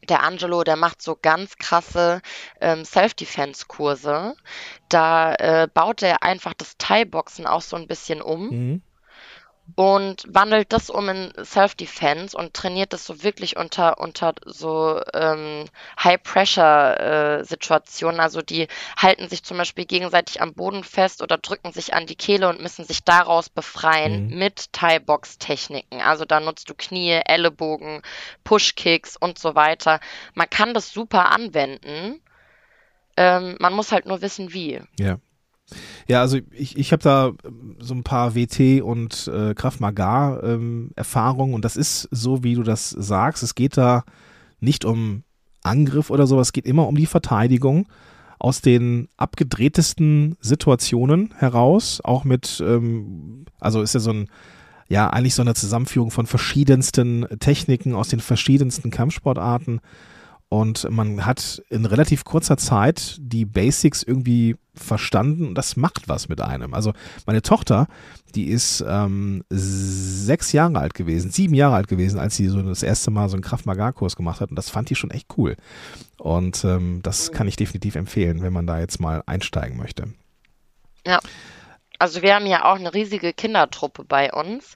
der 0.08 0.23
Angelo, 0.23 0.63
der 0.63 0.75
macht 0.75 1.02
so 1.02 1.17
ganz 1.21 1.58
krasse 1.58 2.21
ähm, 2.62 2.86
Self-Defense-Kurse. 2.86 4.36
Da 4.88 5.36
äh, 5.36 5.67
baut 5.71 6.02
er 6.02 6.23
einfach 6.23 6.54
das 6.54 6.78
Thai-Boxen 6.78 7.45
auch 7.45 7.62
so 7.62 7.75
ein 7.75 7.88
bisschen 7.88 8.21
um. 8.21 8.49
Mhm. 8.49 8.82
Und 9.75 10.25
wandelt 10.27 10.73
das 10.73 10.89
um 10.89 11.08
in 11.10 11.32
Self-Defense 11.43 12.36
und 12.38 12.53
trainiert 12.53 12.93
das 12.93 13.05
so 13.05 13.23
wirklich 13.23 13.58
unter, 13.58 13.99
unter 13.99 14.34
so 14.45 15.01
ähm, 15.13 15.65
High-Pressure-Situationen. 16.03 18.19
Äh, 18.19 18.23
also 18.23 18.41
die 18.41 18.67
halten 18.97 19.29
sich 19.29 19.43
zum 19.43 19.58
Beispiel 19.58 19.86
gegenseitig 19.86 20.41
am 20.41 20.53
Boden 20.53 20.84
fest 20.84 21.21
oder 21.21 21.38
drücken 21.38 21.71
sich 21.71 21.93
an 21.93 22.08
die 22.08 22.15
Kehle 22.15 22.49
und 22.49 22.62
müssen 22.62 22.86
sich 22.86 23.03
daraus 23.03 23.49
befreien 23.49 24.27
mhm. 24.27 24.38
mit 24.38 24.73
Thai-Box-Techniken. 24.73 26.01
Also 26.01 26.25
da 26.25 26.39
nutzt 26.39 26.69
du 26.69 26.73
Knie, 26.73 27.21
Ellenbogen, 27.25 28.01
Push-Kicks 28.43 29.17
und 29.17 29.39
so 29.39 29.55
weiter. 29.55 29.99
Man 30.34 30.49
kann 30.49 30.73
das 30.73 30.91
super 30.91 31.32
anwenden. 31.32 32.21
Ähm, 33.17 33.58
man 33.60 33.73
muss 33.73 33.91
halt 33.91 34.05
nur 34.05 34.21
wissen, 34.21 34.53
wie. 34.53 34.82
Ja. 34.97 35.17
Ja, 36.08 36.21
also 36.21 36.39
ich, 36.51 36.77
ich 36.77 36.91
habe 36.91 37.03
da 37.03 37.32
ähm, 37.45 37.75
so 37.79 37.93
ein 37.93 38.03
paar 38.03 38.36
WT 38.36 38.82
und 38.82 39.27
äh, 39.34 39.53
Kraft 39.53 39.79
Maga 39.79 40.41
ähm, 40.43 40.91
Erfahrungen 40.95 41.53
und 41.53 41.65
das 41.65 41.77
ist 41.77 42.08
so, 42.12 42.43
wie 42.43 42.55
du 42.55 42.63
das 42.63 42.89
sagst. 42.89 43.43
Es 43.43 43.55
geht 43.55 43.77
da 43.77 44.03
nicht 44.60 44.86
um 44.86 45.23
Angriff 45.63 46.10
oder 46.10 46.27
sowas, 46.27 46.47
es 46.47 46.53
geht 46.53 46.65
immer 46.65 46.88
um 46.88 46.95
die 46.95 47.05
Verteidigung 47.05 47.88
aus 48.39 48.62
den 48.62 49.10
abgedrehtesten 49.17 50.38
Situationen 50.39 51.34
heraus, 51.38 51.99
auch 52.03 52.23
mit, 52.23 52.63
ähm, 52.65 53.45
also 53.60 53.82
ist 53.82 53.93
ja 53.93 53.99
so 53.99 54.12
ein, 54.12 54.29
ja, 54.88 55.10
eigentlich 55.10 55.36
so 55.36 55.41
eine 55.41 55.53
Zusammenführung 55.53 56.10
von 56.10 56.25
verschiedensten 56.25 57.27
Techniken 57.39 57.93
aus 57.93 58.08
den 58.08 58.21
verschiedensten 58.21 58.89
Kampfsportarten. 58.89 59.82
Und 60.49 60.89
man 60.89 61.27
hat 61.27 61.62
in 61.69 61.85
relativ 61.85 62.25
kurzer 62.25 62.57
Zeit 62.57 63.17
die 63.19 63.45
Basics 63.45 64.01
irgendwie 64.01 64.55
verstanden 64.73 65.47
und 65.47 65.55
das 65.55 65.75
macht 65.75 66.07
was 66.09 66.27
mit 66.27 66.41
einem. 66.41 66.73
Also 66.73 66.93
meine 67.27 67.43
Tochter, 67.43 67.88
die 68.33 68.45
ist 68.45 68.83
ähm, 68.88 69.43
sechs 69.49 70.51
Jahre 70.51 70.79
alt 70.79 70.95
gewesen, 70.95 71.29
sieben 71.29 71.53
Jahre 71.53 71.75
alt 71.75 71.88
gewesen, 71.88 72.19
als 72.19 72.35
sie 72.35 72.47
so 72.47 72.62
das 72.63 72.81
erste 72.81 73.12
Mal 73.12 73.29
so 73.29 73.35
einen 73.35 73.43
Kraft-Maga-Kurs 73.43 74.15
gemacht 74.15 74.41
hat 74.41 74.49
und 74.49 74.55
das 74.55 74.69
fand 74.71 74.89
die 74.89 74.95
schon 74.95 75.12
echt 75.12 75.27
cool. 75.38 75.55
Und 76.17 76.63
ähm, 76.63 77.01
das 77.03 77.31
kann 77.31 77.47
ich 77.47 77.55
definitiv 77.55 77.95
empfehlen, 77.95 78.41
wenn 78.41 78.53
man 78.53 78.65
da 78.65 78.79
jetzt 78.79 78.99
mal 78.99 79.21
einsteigen 79.27 79.77
möchte. 79.77 80.13
Ja, 81.05 81.19
also 81.99 82.21
wir 82.23 82.33
haben 82.33 82.47
ja 82.47 82.65
auch 82.65 82.75
eine 82.75 82.93
riesige 82.93 83.33
Kindertruppe 83.33 84.03
bei 84.03 84.31
uns 84.31 84.73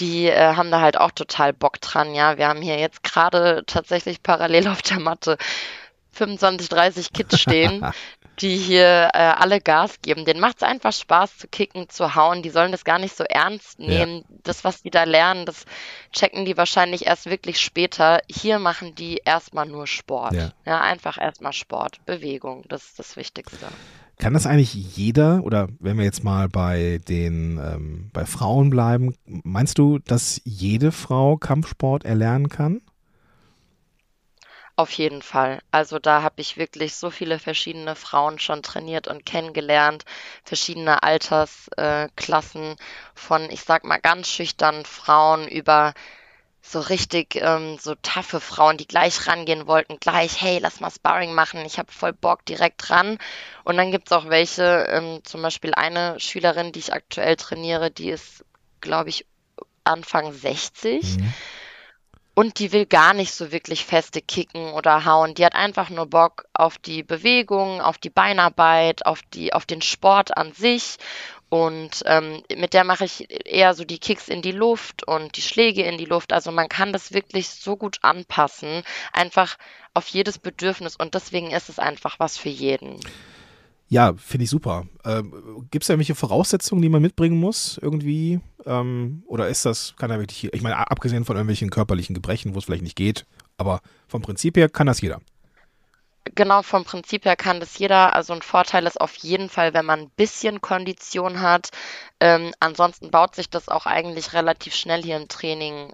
die 0.00 0.26
äh, 0.26 0.54
haben 0.54 0.70
da 0.70 0.80
halt 0.80 0.98
auch 0.98 1.10
total 1.10 1.52
Bock 1.52 1.80
dran. 1.80 2.14
Ja, 2.14 2.38
wir 2.38 2.48
haben 2.48 2.62
hier 2.62 2.78
jetzt 2.78 3.02
gerade 3.02 3.64
tatsächlich 3.66 4.22
parallel 4.22 4.68
auf 4.68 4.82
der 4.82 5.00
Matte 5.00 5.38
25, 6.12 6.68
30 6.68 7.12
Kids 7.12 7.40
stehen, 7.40 7.86
die 8.40 8.56
hier 8.56 9.10
äh, 9.14 9.18
alle 9.18 9.60
Gas 9.60 10.00
geben. 10.02 10.24
Denen 10.24 10.40
macht 10.40 10.56
es 10.58 10.62
einfach 10.62 10.92
Spaß 10.92 11.38
zu 11.38 11.48
kicken, 11.48 11.88
zu 11.88 12.14
hauen. 12.14 12.42
Die 12.42 12.50
sollen 12.50 12.72
das 12.72 12.84
gar 12.84 12.98
nicht 12.98 13.16
so 13.16 13.24
ernst 13.24 13.78
nehmen. 13.78 14.18
Ja. 14.28 14.36
Das, 14.44 14.64
was 14.64 14.82
die 14.82 14.90
da 14.90 15.04
lernen, 15.04 15.46
das 15.46 15.64
checken 16.12 16.44
die 16.44 16.56
wahrscheinlich 16.56 17.06
erst 17.06 17.26
wirklich 17.26 17.60
später. 17.60 18.20
Hier 18.28 18.58
machen 18.58 18.94
die 18.94 19.20
erstmal 19.24 19.66
nur 19.66 19.86
Sport. 19.86 20.34
Ja, 20.34 20.52
ja 20.64 20.80
einfach 20.80 21.18
erstmal 21.18 21.52
Sport, 21.52 22.04
Bewegung. 22.06 22.64
Das 22.68 22.84
ist 22.84 22.98
das 22.98 23.16
Wichtigste. 23.16 23.66
Kann 24.18 24.34
das 24.34 24.46
eigentlich 24.46 24.74
jeder, 24.74 25.44
oder 25.44 25.68
wenn 25.78 25.96
wir 25.96 26.04
jetzt 26.04 26.24
mal 26.24 26.48
bei 26.48 27.00
den 27.08 27.58
ähm, 27.58 28.10
bei 28.12 28.26
Frauen 28.26 28.68
bleiben, 28.68 29.14
meinst 29.24 29.78
du, 29.78 30.00
dass 30.00 30.40
jede 30.44 30.90
Frau 30.90 31.36
Kampfsport 31.36 32.04
erlernen 32.04 32.48
kann? 32.48 32.80
Auf 34.74 34.92
jeden 34.92 35.22
Fall. 35.22 35.60
Also 35.72 35.98
da 35.98 36.22
habe 36.22 36.40
ich 36.40 36.56
wirklich 36.56 36.94
so 36.94 37.10
viele 37.10 37.40
verschiedene 37.40 37.96
Frauen 37.96 38.38
schon 38.38 38.62
trainiert 38.62 39.08
und 39.08 39.26
kennengelernt, 39.26 40.04
verschiedene 40.44 41.02
Altersklassen 41.02 42.62
äh, 42.62 42.76
von, 43.14 43.50
ich 43.50 43.62
sag 43.62 43.84
mal, 43.84 43.98
ganz 43.98 44.28
schüchternen 44.28 44.84
Frauen 44.84 45.48
über 45.48 45.94
so 46.60 46.80
richtig 46.80 47.36
ähm, 47.36 47.78
so 47.78 47.94
taffe 48.02 48.40
Frauen, 48.40 48.76
die 48.76 48.86
gleich 48.86 49.26
rangehen 49.26 49.66
wollten, 49.66 49.98
gleich, 50.00 50.40
hey, 50.40 50.58
lass 50.60 50.80
mal 50.80 50.90
Sparring 50.90 51.34
machen, 51.34 51.64
ich 51.64 51.78
habe 51.78 51.90
voll 51.90 52.12
Bock 52.12 52.44
direkt 52.44 52.90
ran. 52.90 53.18
Und 53.64 53.76
dann 53.76 53.90
gibt 53.90 54.08
es 54.08 54.12
auch 54.12 54.28
welche, 54.28 54.86
ähm, 54.90 55.20
zum 55.24 55.42
Beispiel 55.42 55.74
eine 55.74 56.18
Schülerin, 56.20 56.72
die 56.72 56.80
ich 56.80 56.92
aktuell 56.92 57.36
trainiere, 57.36 57.90
die 57.90 58.10
ist, 58.10 58.44
glaube 58.80 59.08
ich, 59.08 59.24
Anfang 59.84 60.32
60. 60.32 61.18
Mhm. 61.18 61.34
Und 62.34 62.60
die 62.60 62.70
will 62.70 62.86
gar 62.86 63.14
nicht 63.14 63.34
so 63.34 63.50
wirklich 63.50 63.84
feste 63.84 64.22
kicken 64.22 64.72
oder 64.72 65.04
hauen. 65.04 65.34
Die 65.34 65.44
hat 65.44 65.56
einfach 65.56 65.90
nur 65.90 66.06
Bock 66.06 66.44
auf 66.52 66.78
die 66.78 67.02
Bewegung, 67.02 67.80
auf 67.80 67.98
die 67.98 68.10
Beinarbeit, 68.10 69.06
auf, 69.06 69.22
die, 69.34 69.52
auf 69.52 69.66
den 69.66 69.82
Sport 69.82 70.36
an 70.36 70.52
sich 70.52 70.98
und 71.50 72.02
ähm, 72.04 72.42
mit 72.54 72.74
der 72.74 72.84
mache 72.84 73.04
ich 73.04 73.26
eher 73.46 73.74
so 73.74 73.84
die 73.84 73.98
Kicks 73.98 74.28
in 74.28 74.42
die 74.42 74.52
Luft 74.52 75.04
und 75.04 75.36
die 75.36 75.42
Schläge 75.42 75.82
in 75.82 75.96
die 75.96 76.04
Luft. 76.04 76.32
Also 76.32 76.52
man 76.52 76.68
kann 76.68 76.92
das 76.92 77.12
wirklich 77.12 77.48
so 77.48 77.76
gut 77.76 77.98
anpassen, 78.02 78.82
einfach 79.12 79.56
auf 79.94 80.08
jedes 80.08 80.38
Bedürfnis. 80.38 80.96
Und 80.96 81.14
deswegen 81.14 81.50
ist 81.50 81.70
es 81.70 81.78
einfach 81.78 82.18
was 82.18 82.36
für 82.36 82.50
jeden. 82.50 83.00
Ja, 83.88 84.12
finde 84.18 84.44
ich 84.44 84.50
super. 84.50 84.86
Ähm, 85.06 85.66
Gibt 85.70 85.84
es 85.84 85.86
da 85.86 85.94
irgendwelche 85.94 86.14
Voraussetzungen, 86.14 86.82
die 86.82 86.90
man 86.90 87.00
mitbringen 87.00 87.40
muss 87.40 87.78
irgendwie? 87.80 88.40
Ähm, 88.66 89.22
oder 89.26 89.48
ist 89.48 89.64
das, 89.64 89.94
kann 89.96 90.10
er 90.10 90.20
wirklich, 90.20 90.52
ich 90.52 90.60
meine, 90.60 90.90
abgesehen 90.90 91.24
von 91.24 91.36
irgendwelchen 91.36 91.70
körperlichen 91.70 92.14
Gebrechen, 92.14 92.54
wo 92.54 92.58
es 92.58 92.66
vielleicht 92.66 92.82
nicht 92.82 92.96
geht, 92.96 93.24
aber 93.56 93.80
vom 94.06 94.20
Prinzip 94.20 94.58
her 94.58 94.68
kann 94.68 94.86
das 94.86 95.00
jeder 95.00 95.20
genau 96.34 96.62
vom 96.62 96.84
Prinzip 96.84 97.24
her 97.24 97.36
kann 97.36 97.60
das 97.60 97.78
jeder. 97.78 98.14
Also 98.14 98.32
ein 98.32 98.42
Vorteil 98.42 98.86
ist 98.86 99.00
auf 99.00 99.14
jeden 99.16 99.48
Fall, 99.48 99.74
wenn 99.74 99.84
man 99.84 100.00
ein 100.00 100.10
bisschen 100.16 100.60
Kondition 100.60 101.40
hat. 101.40 101.70
Ähm, 102.20 102.52
ansonsten 102.60 103.10
baut 103.10 103.34
sich 103.34 103.50
das 103.50 103.68
auch 103.68 103.86
eigentlich 103.86 104.32
relativ 104.32 104.74
schnell 104.74 105.02
hier 105.02 105.16
im 105.16 105.28
Training 105.28 105.92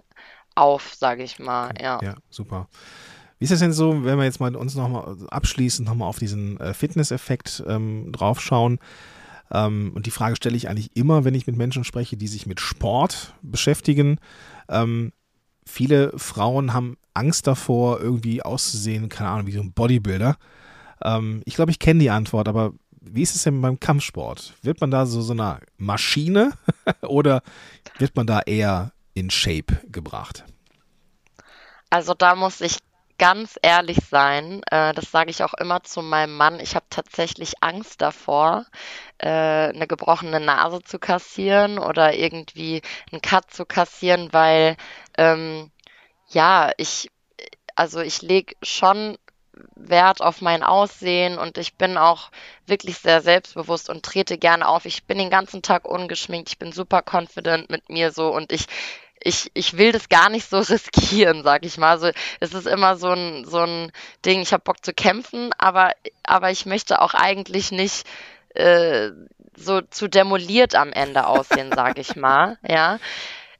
auf, 0.55 0.93
sage 0.93 1.23
ich 1.23 1.39
mal. 1.39 1.73
Ja. 1.81 1.99
ja, 2.01 2.15
super. 2.29 2.67
Wie 3.39 3.45
ist 3.45 3.51
es 3.51 3.59
denn 3.59 3.73
so, 3.73 4.05
wenn 4.05 4.17
wir 4.17 4.23
jetzt 4.23 4.39
mal 4.39 4.55
uns 4.55 4.75
nochmal 4.75 5.17
abschließend 5.29 5.87
nochmal 5.87 6.07
auf 6.07 6.19
diesen 6.19 6.59
äh, 6.59 6.73
Fitness-Effekt 6.73 7.63
ähm, 7.67 8.11
draufschauen? 8.11 8.79
Ähm, 9.51 9.91
und 9.93 10.05
die 10.05 10.11
Frage 10.11 10.35
stelle 10.35 10.55
ich 10.55 10.69
eigentlich 10.69 10.95
immer, 10.95 11.25
wenn 11.25 11.35
ich 11.35 11.45
mit 11.45 11.57
Menschen 11.57 11.83
spreche, 11.83 12.17
die 12.17 12.27
sich 12.27 12.45
mit 12.45 12.59
Sport 12.59 13.33
beschäftigen. 13.41 14.19
Ähm, 14.69 15.11
viele 15.65 16.17
Frauen 16.17 16.73
haben 16.73 16.97
Angst 17.15 17.47
davor, 17.47 17.99
irgendwie 17.99 18.43
auszusehen, 18.43 19.09
keine 19.09 19.29
Ahnung, 19.29 19.47
wie 19.47 19.53
so 19.53 19.61
ein 19.61 19.73
Bodybuilder. 19.73 20.37
Ähm, 21.03 21.41
ich 21.45 21.55
glaube, 21.55 21.71
ich 21.71 21.79
kenne 21.79 21.99
die 21.99 22.09
Antwort, 22.09 22.47
aber 22.47 22.73
wie 23.01 23.21
ist 23.21 23.35
es 23.35 23.43
denn 23.43 23.61
beim 23.61 23.79
Kampfsport? 23.79 24.53
Wird 24.61 24.81
man 24.81 24.91
da 24.91 25.05
so, 25.05 25.21
so 25.21 25.33
eine 25.33 25.59
Maschine 25.77 26.53
oder 27.01 27.41
wird 27.97 28.15
man 28.15 28.27
da 28.27 28.41
eher 28.41 28.91
in 29.13 29.29
Shape 29.29 29.81
gebracht? 29.91 30.43
Also 31.89 32.13
da 32.13 32.35
muss 32.35 32.61
ich 32.61 32.77
ganz 33.17 33.57
ehrlich 33.61 33.99
sein, 34.09 34.61
äh, 34.71 34.93
das 34.93 35.11
sage 35.11 35.29
ich 35.29 35.43
auch 35.43 35.53
immer 35.53 35.83
zu 35.83 36.01
meinem 36.01 36.35
Mann, 36.35 36.59
ich 36.59 36.75
habe 36.75 36.85
tatsächlich 36.89 37.53
Angst 37.61 38.01
davor, 38.01 38.65
äh, 39.19 39.29
eine 39.29 39.87
gebrochene 39.87 40.39
Nase 40.39 40.81
zu 40.81 40.99
kassieren 40.99 41.79
oder 41.79 42.13
irgendwie 42.13 42.81
einen 43.11 43.21
Cut 43.21 43.51
zu 43.51 43.65
kassieren, 43.65 44.33
weil 44.33 44.75
ähm, 45.17 45.71
ja, 46.29 46.71
ich, 46.77 47.09
also 47.75 47.99
ich 47.99 48.21
lege 48.21 48.55
schon 48.61 49.17
Wert 49.75 50.21
auf 50.21 50.41
mein 50.41 50.63
Aussehen 50.63 51.37
und 51.37 51.57
ich 51.57 51.75
bin 51.75 51.97
auch 51.97 52.29
wirklich 52.65 52.97
sehr 52.97 53.21
selbstbewusst 53.21 53.89
und 53.89 54.03
trete 54.03 54.37
gerne 54.37 54.67
auf. 54.67 54.85
Ich 54.85 55.05
bin 55.05 55.17
den 55.17 55.29
ganzen 55.29 55.61
Tag 55.61 55.85
ungeschminkt, 55.85 56.49
ich 56.49 56.59
bin 56.59 56.71
super 56.71 57.03
confident 57.09 57.69
mit 57.69 57.89
mir 57.89 58.11
so 58.11 58.33
und 58.33 58.51
ich 58.51 58.65
ich, 59.27 59.49
ich 59.55 59.75
will 59.77 59.91
das 59.91 60.07
gar 60.07 60.29
nicht 60.29 60.47
so 60.47 60.59
riskieren, 60.69 61.43
sag 61.43 61.65
ich 61.65 61.77
mal. 61.77 61.91
Also 61.91 62.11
es 62.39 62.53
ist 62.53 62.67
immer 62.67 62.95
so 62.95 63.09
ein, 63.09 63.45
so 63.45 63.59
ein 63.59 63.91
Ding, 64.23 64.41
ich 64.41 64.53
habe 64.53 64.63
Bock 64.63 64.85
zu 64.85 64.93
kämpfen, 64.93 65.51
aber, 65.57 65.91
aber 66.23 66.51
ich 66.51 66.65
möchte 66.67 67.01
auch 67.01 67.15
eigentlich 67.15 67.71
nicht 67.71 68.05
äh, 68.53 69.09
so 69.57 69.81
zu 69.81 70.07
demoliert 70.07 70.75
am 70.75 70.93
Ende 70.93 71.25
aussehen, 71.25 71.71
sag 71.73 71.97
ich 71.97 72.15
mal. 72.15 72.59
Ja 72.67 72.99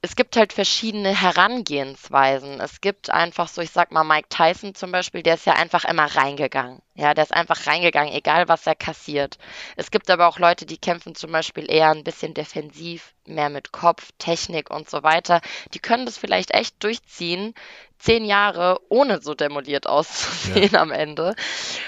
es 0.05 0.15
gibt 0.15 0.37
halt 0.37 0.53
verschiedene 0.53 1.19
Herangehensweisen. 1.19 2.61
Es 2.61 2.79
gibt 2.79 3.09
einfach 3.09 3.47
so, 3.47 3.61
ich 3.61 3.71
sag 3.71 3.91
mal, 3.91 4.03
Mike 4.03 4.29
Tyson 4.29 4.75
zum 4.75 4.91
Beispiel, 4.91 5.23
der 5.23 5.33
ist 5.33 5.47
ja 5.47 5.53
einfach 5.53 5.83
immer 5.83 6.05
reingegangen. 6.05 6.79
Ja, 6.97 7.13
der 7.13 7.25
ist 7.25 7.33
einfach 7.33 7.67
reingegangen, 7.67 8.13
egal 8.13 8.47
was 8.47 8.65
er 8.65 8.75
kassiert. 8.75 9.37
Es 9.75 9.91
gibt 9.91 10.09
aber 10.09 10.27
auch 10.27 10.39
Leute, 10.39 10.65
die 10.65 10.77
kämpfen 10.77 11.13
zum 11.13 11.29
Beispiel 11.31 11.69
eher 11.69 11.91
ein 11.91 12.05
bisschen 12.05 12.33
defensiv, 12.33 13.13
mehr 13.25 13.49
mit 13.49 13.73
Kopf, 13.73 14.11
Technik 14.17 14.69
und 14.69 14.89
so 14.89 15.03
weiter. 15.03 15.41
Die 15.73 15.79
können 15.79 16.05
das 16.05 16.17
vielleicht 16.17 16.51
echt 16.51 16.81
durchziehen, 16.83 17.53
zehn 17.99 18.25
Jahre 18.25 18.79
ohne 18.89 19.21
so 19.21 19.33
demoliert 19.33 19.87
auszusehen 19.87 20.71
ja. 20.73 20.81
am 20.81 20.91
Ende. 20.91 21.35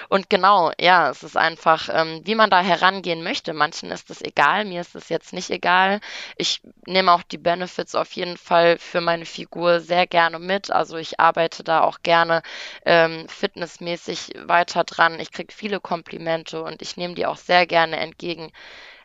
Und 0.10 0.30
genau, 0.30 0.72
ja, 0.80 1.10
es 1.10 1.24
ist 1.24 1.38
einfach, 1.38 1.90
ähm, 1.92 2.22
wie 2.24 2.36
man 2.36 2.50
da 2.50 2.62
herangehen 2.62 3.24
möchte. 3.24 3.54
Manchen 3.54 3.92
ist 3.92 4.10
es 4.10 4.22
egal, 4.22 4.66
mir 4.66 4.82
ist 4.82 4.96
es 4.96 5.10
jetzt 5.10 5.34
nicht 5.34 5.50
egal. 5.50 6.00
Ich 6.38 6.62
nehme 6.86 7.12
auch 7.12 7.24
die 7.24 7.38
Benefits 7.38 7.96
auf 7.96 8.12
jeden 8.14 8.38
Fall 8.38 8.78
für 8.78 9.02
meine 9.02 9.26
Figur 9.26 9.80
sehr 9.80 10.08
gerne 10.08 10.40
mit. 10.40 10.72
Also 10.72 10.98
ich 10.98 11.20
arbeite 11.20 11.64
da 11.64 11.82
auch 11.82 12.00
gerne 12.04 12.42
ähm, 12.86 13.28
fitnessmäßig 13.30 14.32
weiter 14.46 14.84
dran. 14.84 14.97
Ich 15.20 15.32
kriege 15.32 15.54
viele 15.54 15.80
Komplimente 15.80 16.64
und 16.64 16.82
ich 16.82 16.98
nehme 16.98 17.16
die 17.16 17.26
auch 17.26 17.38
sehr 17.38 17.66
gerne 17.66 17.98
entgegen. 17.98 18.52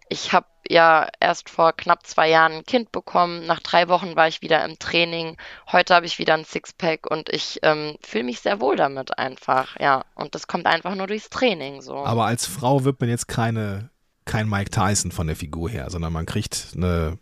Ich 0.09 0.33
habe 0.33 0.47
ja 0.69 1.09
erst 1.21 1.49
vor 1.49 1.73
knapp 1.73 2.07
zwei 2.07 2.29
Jahren 2.29 2.53
ein 2.53 2.65
Kind 2.65 2.93
bekommen. 2.93 3.47
Nach 3.47 3.61
drei 3.61 3.89
Wochen 3.89 4.17
war 4.17 4.29
ich 4.29 4.43
wieder 4.43 4.65
im 4.65 4.79
Training. 4.79 5.37
Heute 5.71 5.95
habe 5.95 6.07
ich 6.07 6.19
wieder 6.19 6.35
ein 6.35 6.45
Sixpack 6.45 7.11
und 7.11 7.29
ich 7.29 7.59
ähm, 7.63 7.97
fühle 8.03 8.25
mich 8.25 8.41
sehr 8.41 8.61
wohl 8.61 8.77
damit 8.77 9.19
einfach. 9.19 9.79
Ja, 9.81 10.05
und 10.15 10.35
das 10.35 10.47
kommt 10.47 10.67
einfach 10.67 10.95
nur 10.95 11.07
durchs 11.07 11.31
Training 11.31 11.81
so. 11.83 11.97
Aber 12.05 12.27
als 12.27 12.47
Frau 12.47 12.85
wird 12.85 13.01
man 13.01 13.09
jetzt 13.09 13.29
keine 13.29 13.91
kein 14.25 14.49
Mike 14.49 14.71
Tyson 14.71 15.11
von 15.11 15.27
der 15.27 15.37
Figur 15.37 15.69
her, 15.69 15.91
sondern 15.91 16.13
man 16.13 16.27
kriegt 16.27 16.69
eine 16.77 17.19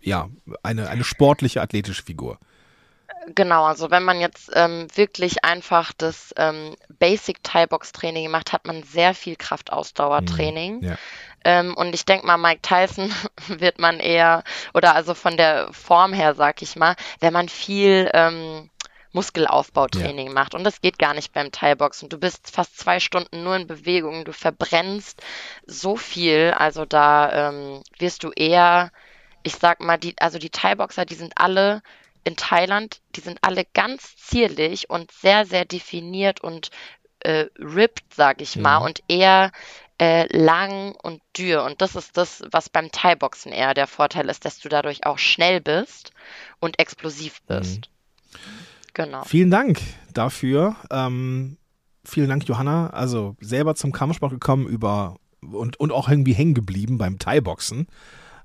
ja 0.00 0.28
eine 0.62 0.88
eine 0.88 1.04
sportliche 1.04 1.60
athletische 1.60 2.02
Figur. 2.02 2.38
Genau, 3.34 3.64
also 3.64 3.90
wenn 3.90 4.04
man 4.04 4.20
jetzt 4.20 4.50
ähm, 4.54 4.86
wirklich 4.94 5.44
einfach 5.44 5.92
das 5.96 6.34
ähm, 6.36 6.74
Basic 6.98 7.42
Thai 7.42 7.66
Box 7.66 7.92
Training 7.92 8.30
macht, 8.30 8.52
hat 8.52 8.66
man 8.66 8.82
sehr 8.82 9.14
viel 9.14 9.36
Kraftausdauertraining. 9.36 10.78
Mhm, 10.78 10.84
ja. 10.84 10.96
ähm, 11.44 11.74
und 11.76 11.94
ich 11.94 12.04
denke 12.04 12.26
mal, 12.26 12.36
Mike 12.36 12.62
Tyson 12.62 13.12
wird 13.48 13.78
man 13.78 14.00
eher, 14.00 14.44
oder 14.74 14.94
also 14.94 15.14
von 15.14 15.36
der 15.36 15.72
Form 15.72 16.12
her, 16.12 16.34
sag 16.34 16.62
ich 16.62 16.76
mal, 16.76 16.94
wenn 17.20 17.32
man 17.32 17.48
viel 17.48 18.10
ähm, 18.14 18.70
Muskelaufbautraining 19.12 20.28
ja. 20.28 20.32
macht. 20.32 20.54
Und 20.54 20.64
das 20.64 20.80
geht 20.80 20.98
gar 20.98 21.14
nicht 21.14 21.32
beim 21.32 21.50
Thai 21.50 21.74
Boxen. 21.74 22.08
Du 22.08 22.18
bist 22.18 22.50
fast 22.50 22.78
zwei 22.78 23.00
Stunden 23.00 23.42
nur 23.42 23.56
in 23.56 23.66
Bewegung, 23.66 24.24
du 24.24 24.32
verbrennst 24.32 25.22
so 25.66 25.96
viel. 25.96 26.54
Also 26.56 26.84
da 26.84 27.48
ähm, 27.48 27.82
wirst 27.98 28.24
du 28.24 28.30
eher, 28.30 28.90
ich 29.42 29.54
sag 29.54 29.80
mal, 29.80 29.98
die, 29.98 30.14
also 30.18 30.38
die 30.38 30.50
Thai 30.50 30.74
Boxer, 30.74 31.04
die 31.04 31.14
sind 31.14 31.32
alle 31.36 31.82
in 32.28 32.36
Thailand, 32.36 33.00
die 33.16 33.20
sind 33.20 33.38
alle 33.42 33.64
ganz 33.64 34.16
zierlich 34.16 34.90
und 34.90 35.10
sehr, 35.10 35.46
sehr 35.46 35.64
definiert 35.64 36.40
und 36.40 36.70
äh, 37.20 37.46
ripped, 37.58 38.14
sag 38.14 38.40
ich 38.40 38.56
mal, 38.56 38.80
mhm. 38.80 38.86
und 38.86 39.02
eher 39.08 39.50
äh, 40.00 40.26
lang 40.36 40.94
und 41.02 41.20
dürr. 41.36 41.64
Und 41.64 41.80
das 41.80 41.96
ist 41.96 42.16
das, 42.16 42.44
was 42.52 42.68
beim 42.68 42.92
Thai-Boxen 42.92 43.50
eher 43.50 43.74
der 43.74 43.86
Vorteil 43.86 44.28
ist, 44.28 44.44
dass 44.44 44.60
du 44.60 44.68
dadurch 44.68 45.06
auch 45.06 45.18
schnell 45.18 45.60
bist 45.60 46.12
und 46.60 46.78
explosiv 46.78 47.40
mhm. 47.48 47.54
bist. 47.54 47.90
Mhm. 48.32 48.38
Genau. 48.94 49.24
Vielen 49.24 49.50
Dank 49.50 49.80
dafür. 50.12 50.76
Ähm, 50.90 51.56
vielen 52.04 52.28
Dank, 52.28 52.46
Johanna. 52.46 52.90
Also 52.90 53.36
selber 53.40 53.74
zum 53.74 53.92
Kampfsport 53.92 54.32
gekommen 54.32 54.66
über 54.66 55.16
und, 55.40 55.80
und 55.80 55.92
auch 55.92 56.08
irgendwie 56.08 56.34
hängen 56.34 56.54
geblieben 56.54 56.98
beim 56.98 57.18
Thai-Boxen. 57.18 57.88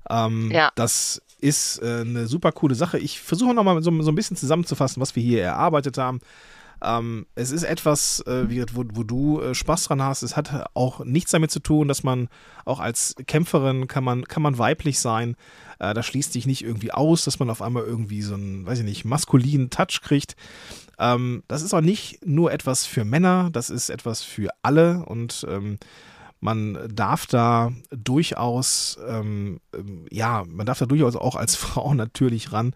Ähm, 0.08 0.50
ja. 0.50 0.70
Das 0.74 1.22
ist 1.44 1.82
äh, 1.82 2.00
eine 2.00 2.26
super 2.26 2.52
coole 2.52 2.74
Sache. 2.74 2.98
Ich 2.98 3.20
versuche 3.20 3.52
nochmal 3.52 3.82
so, 3.82 4.02
so 4.02 4.10
ein 4.10 4.14
bisschen 4.14 4.36
zusammenzufassen, 4.36 5.00
was 5.00 5.14
wir 5.14 5.22
hier 5.22 5.42
erarbeitet 5.42 5.98
haben. 5.98 6.20
Ähm, 6.82 7.26
es 7.34 7.50
ist 7.50 7.64
etwas, 7.64 8.20
äh, 8.20 8.48
wo, 8.72 8.84
wo, 8.94 9.02
du 9.02 9.42
äh, 9.42 9.54
Spaß 9.54 9.84
dran 9.84 10.02
hast. 10.02 10.22
Es 10.22 10.36
hat 10.36 10.70
auch 10.72 11.04
nichts 11.04 11.32
damit 11.32 11.50
zu 11.50 11.60
tun, 11.60 11.86
dass 11.86 12.02
man 12.02 12.28
auch 12.64 12.80
als 12.80 13.14
Kämpferin 13.26 13.88
kann 13.88 14.04
man, 14.04 14.24
kann 14.24 14.42
man 14.42 14.56
weiblich 14.56 15.00
sein. 15.00 15.36
Äh, 15.78 15.92
da 15.92 16.02
schließt 16.02 16.32
sich 16.32 16.46
nicht 16.46 16.64
irgendwie 16.64 16.92
aus, 16.92 17.24
dass 17.24 17.38
man 17.38 17.50
auf 17.50 17.60
einmal 17.60 17.84
irgendwie 17.84 18.22
so 18.22 18.34
einen, 18.34 18.64
weiß 18.64 18.78
ich 18.78 18.84
nicht, 18.86 19.04
maskulinen 19.04 19.68
Touch 19.68 20.00
kriegt. 20.02 20.36
Ähm, 20.98 21.42
das 21.46 21.60
ist 21.60 21.74
auch 21.74 21.82
nicht 21.82 22.24
nur 22.24 22.52
etwas 22.52 22.86
für 22.86 23.04
Männer, 23.04 23.50
das 23.52 23.68
ist 23.68 23.90
etwas 23.90 24.22
für 24.22 24.48
alle 24.62 25.04
und 25.04 25.46
ähm, 25.50 25.78
man 26.44 26.78
darf 26.94 27.26
da 27.26 27.72
durchaus, 27.90 28.98
ähm, 29.08 29.60
ähm, 29.74 30.04
ja, 30.10 30.44
man 30.46 30.66
darf 30.66 30.78
da 30.78 30.84
durchaus 30.84 31.16
auch 31.16 31.36
als 31.36 31.56
Frau 31.56 31.94
natürlich 31.94 32.52
ran. 32.52 32.74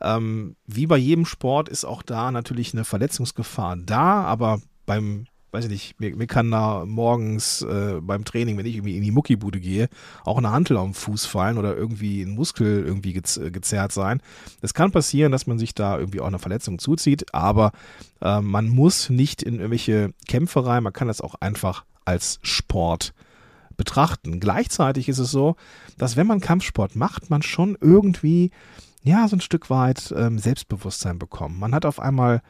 Ähm, 0.00 0.56
wie 0.66 0.86
bei 0.86 0.96
jedem 0.96 1.26
Sport 1.26 1.68
ist 1.68 1.84
auch 1.84 2.02
da 2.02 2.30
natürlich 2.32 2.72
eine 2.72 2.84
Verletzungsgefahr 2.84 3.76
da, 3.76 4.22
aber 4.22 4.62
beim, 4.86 5.26
weiß 5.50 5.66
ich 5.66 5.70
nicht, 5.70 6.00
mir, 6.00 6.16
mir 6.16 6.26
kann 6.26 6.50
da 6.50 6.86
morgens 6.86 7.60
äh, 7.60 8.00
beim 8.00 8.24
Training, 8.24 8.56
wenn 8.56 8.64
ich 8.64 8.76
irgendwie 8.76 8.96
in 8.96 9.02
die 9.02 9.10
Muckibude 9.10 9.60
gehe, 9.60 9.90
auch 10.24 10.38
eine 10.38 10.50
Hantel 10.50 10.78
am 10.78 10.94
Fuß 10.94 11.26
fallen 11.26 11.58
oder 11.58 11.76
irgendwie 11.76 12.22
ein 12.22 12.34
Muskel 12.34 12.82
irgendwie 12.82 13.12
gez 13.12 13.38
gezerrt 13.52 13.92
sein. 13.92 14.22
Es 14.62 14.72
kann 14.72 14.90
passieren, 14.90 15.32
dass 15.32 15.46
man 15.46 15.58
sich 15.58 15.74
da 15.74 15.98
irgendwie 15.98 16.20
auch 16.20 16.28
eine 16.28 16.38
Verletzung 16.38 16.78
zuzieht, 16.78 17.34
aber 17.34 17.72
äh, 18.22 18.40
man 18.40 18.70
muss 18.70 19.10
nicht 19.10 19.42
in 19.42 19.56
irgendwelche 19.56 20.14
Kämpfe 20.26 20.64
rein, 20.64 20.82
man 20.82 20.94
kann 20.94 21.08
das 21.08 21.20
auch 21.20 21.34
einfach 21.40 21.84
als 22.04 22.38
Sport 22.42 23.14
betrachten. 23.76 24.40
Gleichzeitig 24.40 25.08
ist 25.08 25.18
es 25.18 25.30
so, 25.30 25.56
dass 25.98 26.16
wenn 26.16 26.26
man 26.26 26.40
Kampfsport 26.40 26.96
macht, 26.96 27.30
man 27.30 27.42
schon 27.42 27.76
irgendwie 27.80 28.50
ja 29.02 29.26
so 29.28 29.36
ein 29.36 29.40
Stück 29.40 29.70
weit 29.70 30.12
ähm, 30.16 30.38
Selbstbewusstsein 30.38 31.18
bekommt. 31.18 31.58
Man 31.58 31.74
hat 31.74 31.84
auf 31.84 31.98
einmal 31.98 32.42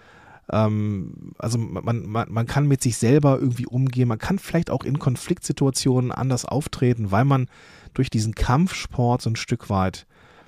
ähm, 0.50 1.32
also 1.38 1.58
man, 1.58 2.06
man, 2.06 2.30
man 2.30 2.46
kann 2.46 2.66
mit 2.66 2.82
sich 2.82 2.96
selber 2.96 3.38
irgendwie 3.40 3.66
umgehen, 3.66 4.08
man 4.08 4.18
kann 4.18 4.38
vielleicht 4.38 4.70
auch 4.70 4.84
in 4.84 4.98
Konfliktsituationen 4.98 6.12
anders 6.12 6.44
auftreten, 6.44 7.10
weil 7.10 7.24
man 7.24 7.48
durch 7.94 8.10
diesen 8.10 8.34
Kampfsport 8.34 9.22
so 9.22 9.30
ein 9.30 9.36
Stück 9.36 9.70
weit 9.70 10.06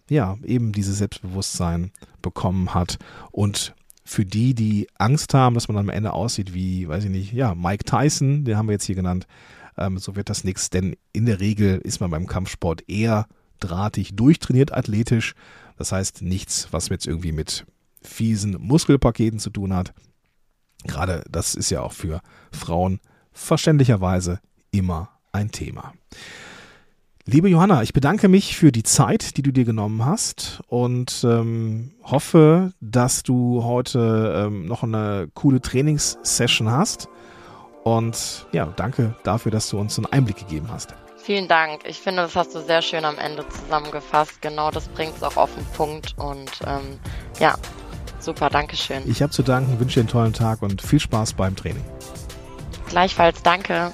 ja 0.09 0.37
eben 0.45 0.73
dieses 0.73 0.99
Selbstbewusstsein 0.99 1.91
bekommen 2.21 2.75
hat 2.75 2.99
und 3.31 3.75
für 4.05 4.25
die, 4.25 4.55
die 4.55 4.89
Angst 4.99 5.35
haben, 5.35 5.55
dass 5.55 5.69
man 5.69 5.79
am 5.79 5.89
Ende 5.89 6.13
aussieht 6.13 6.53
wie, 6.53 6.87
weiß 6.87 7.05
ich 7.05 7.11
nicht, 7.11 7.33
ja, 7.33 7.55
Mike 7.55 7.85
Tyson, 7.85 8.45
den 8.45 8.57
haben 8.57 8.69
wir 8.69 8.75
jetzt 8.75 8.85
hier 8.85 8.95
genannt, 8.95 9.27
ähm, 9.79 9.99
so 9.99 10.15
wird 10.15 10.29
das 10.31 10.45
nichts, 10.45 10.71
denn 10.71 10.97
in 11.13 11.27
der 11.27 11.41
Regel 11.41 11.79
ist 11.79 12.01
man 12.01 12.11
beim 12.11 12.27
Kampfsport 12.27 12.89
eher 12.89 13.27
drahtig 13.61 14.15
durchtrainiert 14.15 14.73
athletisch. 14.73 15.35
Das 15.77 15.91
heißt 15.91 16.23
nichts, 16.23 16.69
was 16.71 16.89
jetzt 16.89 17.07
irgendwie 17.07 17.33
mit 17.33 17.67
fiesen 18.03 18.57
Muskelpaketen 18.61 19.39
zu 19.39 19.51
tun 19.51 19.75
hat. 19.75 19.95
Gerade 20.85 21.25
das 21.31 21.55
ist 21.55 21.71
ja 21.71 21.81
auch 21.81 21.93
für 21.93 22.21
Frauen 22.53 23.01
verständlicherweise 23.33 24.41
immer 24.71 25.11
ein 25.33 25.51
Thema. 25.51 25.95
Liebe 27.27 27.49
Johanna, 27.49 27.83
ich 27.83 27.95
bedanke 27.95 28.29
mich 28.29 28.55
für 28.55 28.71
die 28.71 28.83
Zeit, 28.83 29.39
die 29.39 29.43
du 29.43 29.51
dir 29.51 29.65
genommen 29.65 30.05
hast 30.05 30.61
und 30.69 31.25
ähm, 31.25 31.93
hoffe, 32.03 32.75
dass 32.83 33.23
du 33.23 33.65
heute 33.65 34.45
ähm, 34.47 34.67
noch 34.67 34.83
eine 34.83 35.29
coole 35.33 35.63
Trainingssession 35.63 36.71
hast. 36.71 37.09
Und 37.83 38.47
ja, 38.53 38.67
danke 38.67 39.15
dafür, 39.23 39.51
dass 39.51 39.71
du 39.71 39.79
uns 39.79 39.97
einen 39.97 40.05
Einblick 40.07 40.37
gegeben 40.37 40.69
hast. 40.71 40.95
Vielen 41.17 41.49
Dank. 41.49 41.81
Ich 41.87 41.99
finde, 41.99 42.21
das 42.21 42.37
hast 42.37 42.55
du 42.55 42.61
sehr 42.61 42.83
schön 42.83 43.07
am 43.07 43.17
Ende 43.17 43.47
zusammengefasst. 43.49 44.43
Genau 44.43 44.71
das 44.71 44.89
bringt 44.89 45.17
es 45.17 45.23
auch 45.23 45.39
auf 45.39 45.55
den 45.55 45.65
Punkt. 45.75 46.15
Und 46.19 46.51
ähm, 46.67 46.99
ja, 47.41 47.55
super, 48.19 48.51
Dankeschön. 48.51 49.03
Ich 49.07 49.23
habe 49.23 49.33
zu 49.33 49.43
danken, 49.43 49.81
wünsche 49.81 49.95
dir 49.95 50.01
einen 50.01 50.11
tollen 50.11 50.35
Tag 50.35 50.61
und 50.61 50.83
viel 50.83 51.01
Spaß 51.01 51.33
beim 51.33 51.57
Training. 51.57 51.85
Gleichfalls, 52.91 53.43
danke. 53.43 53.93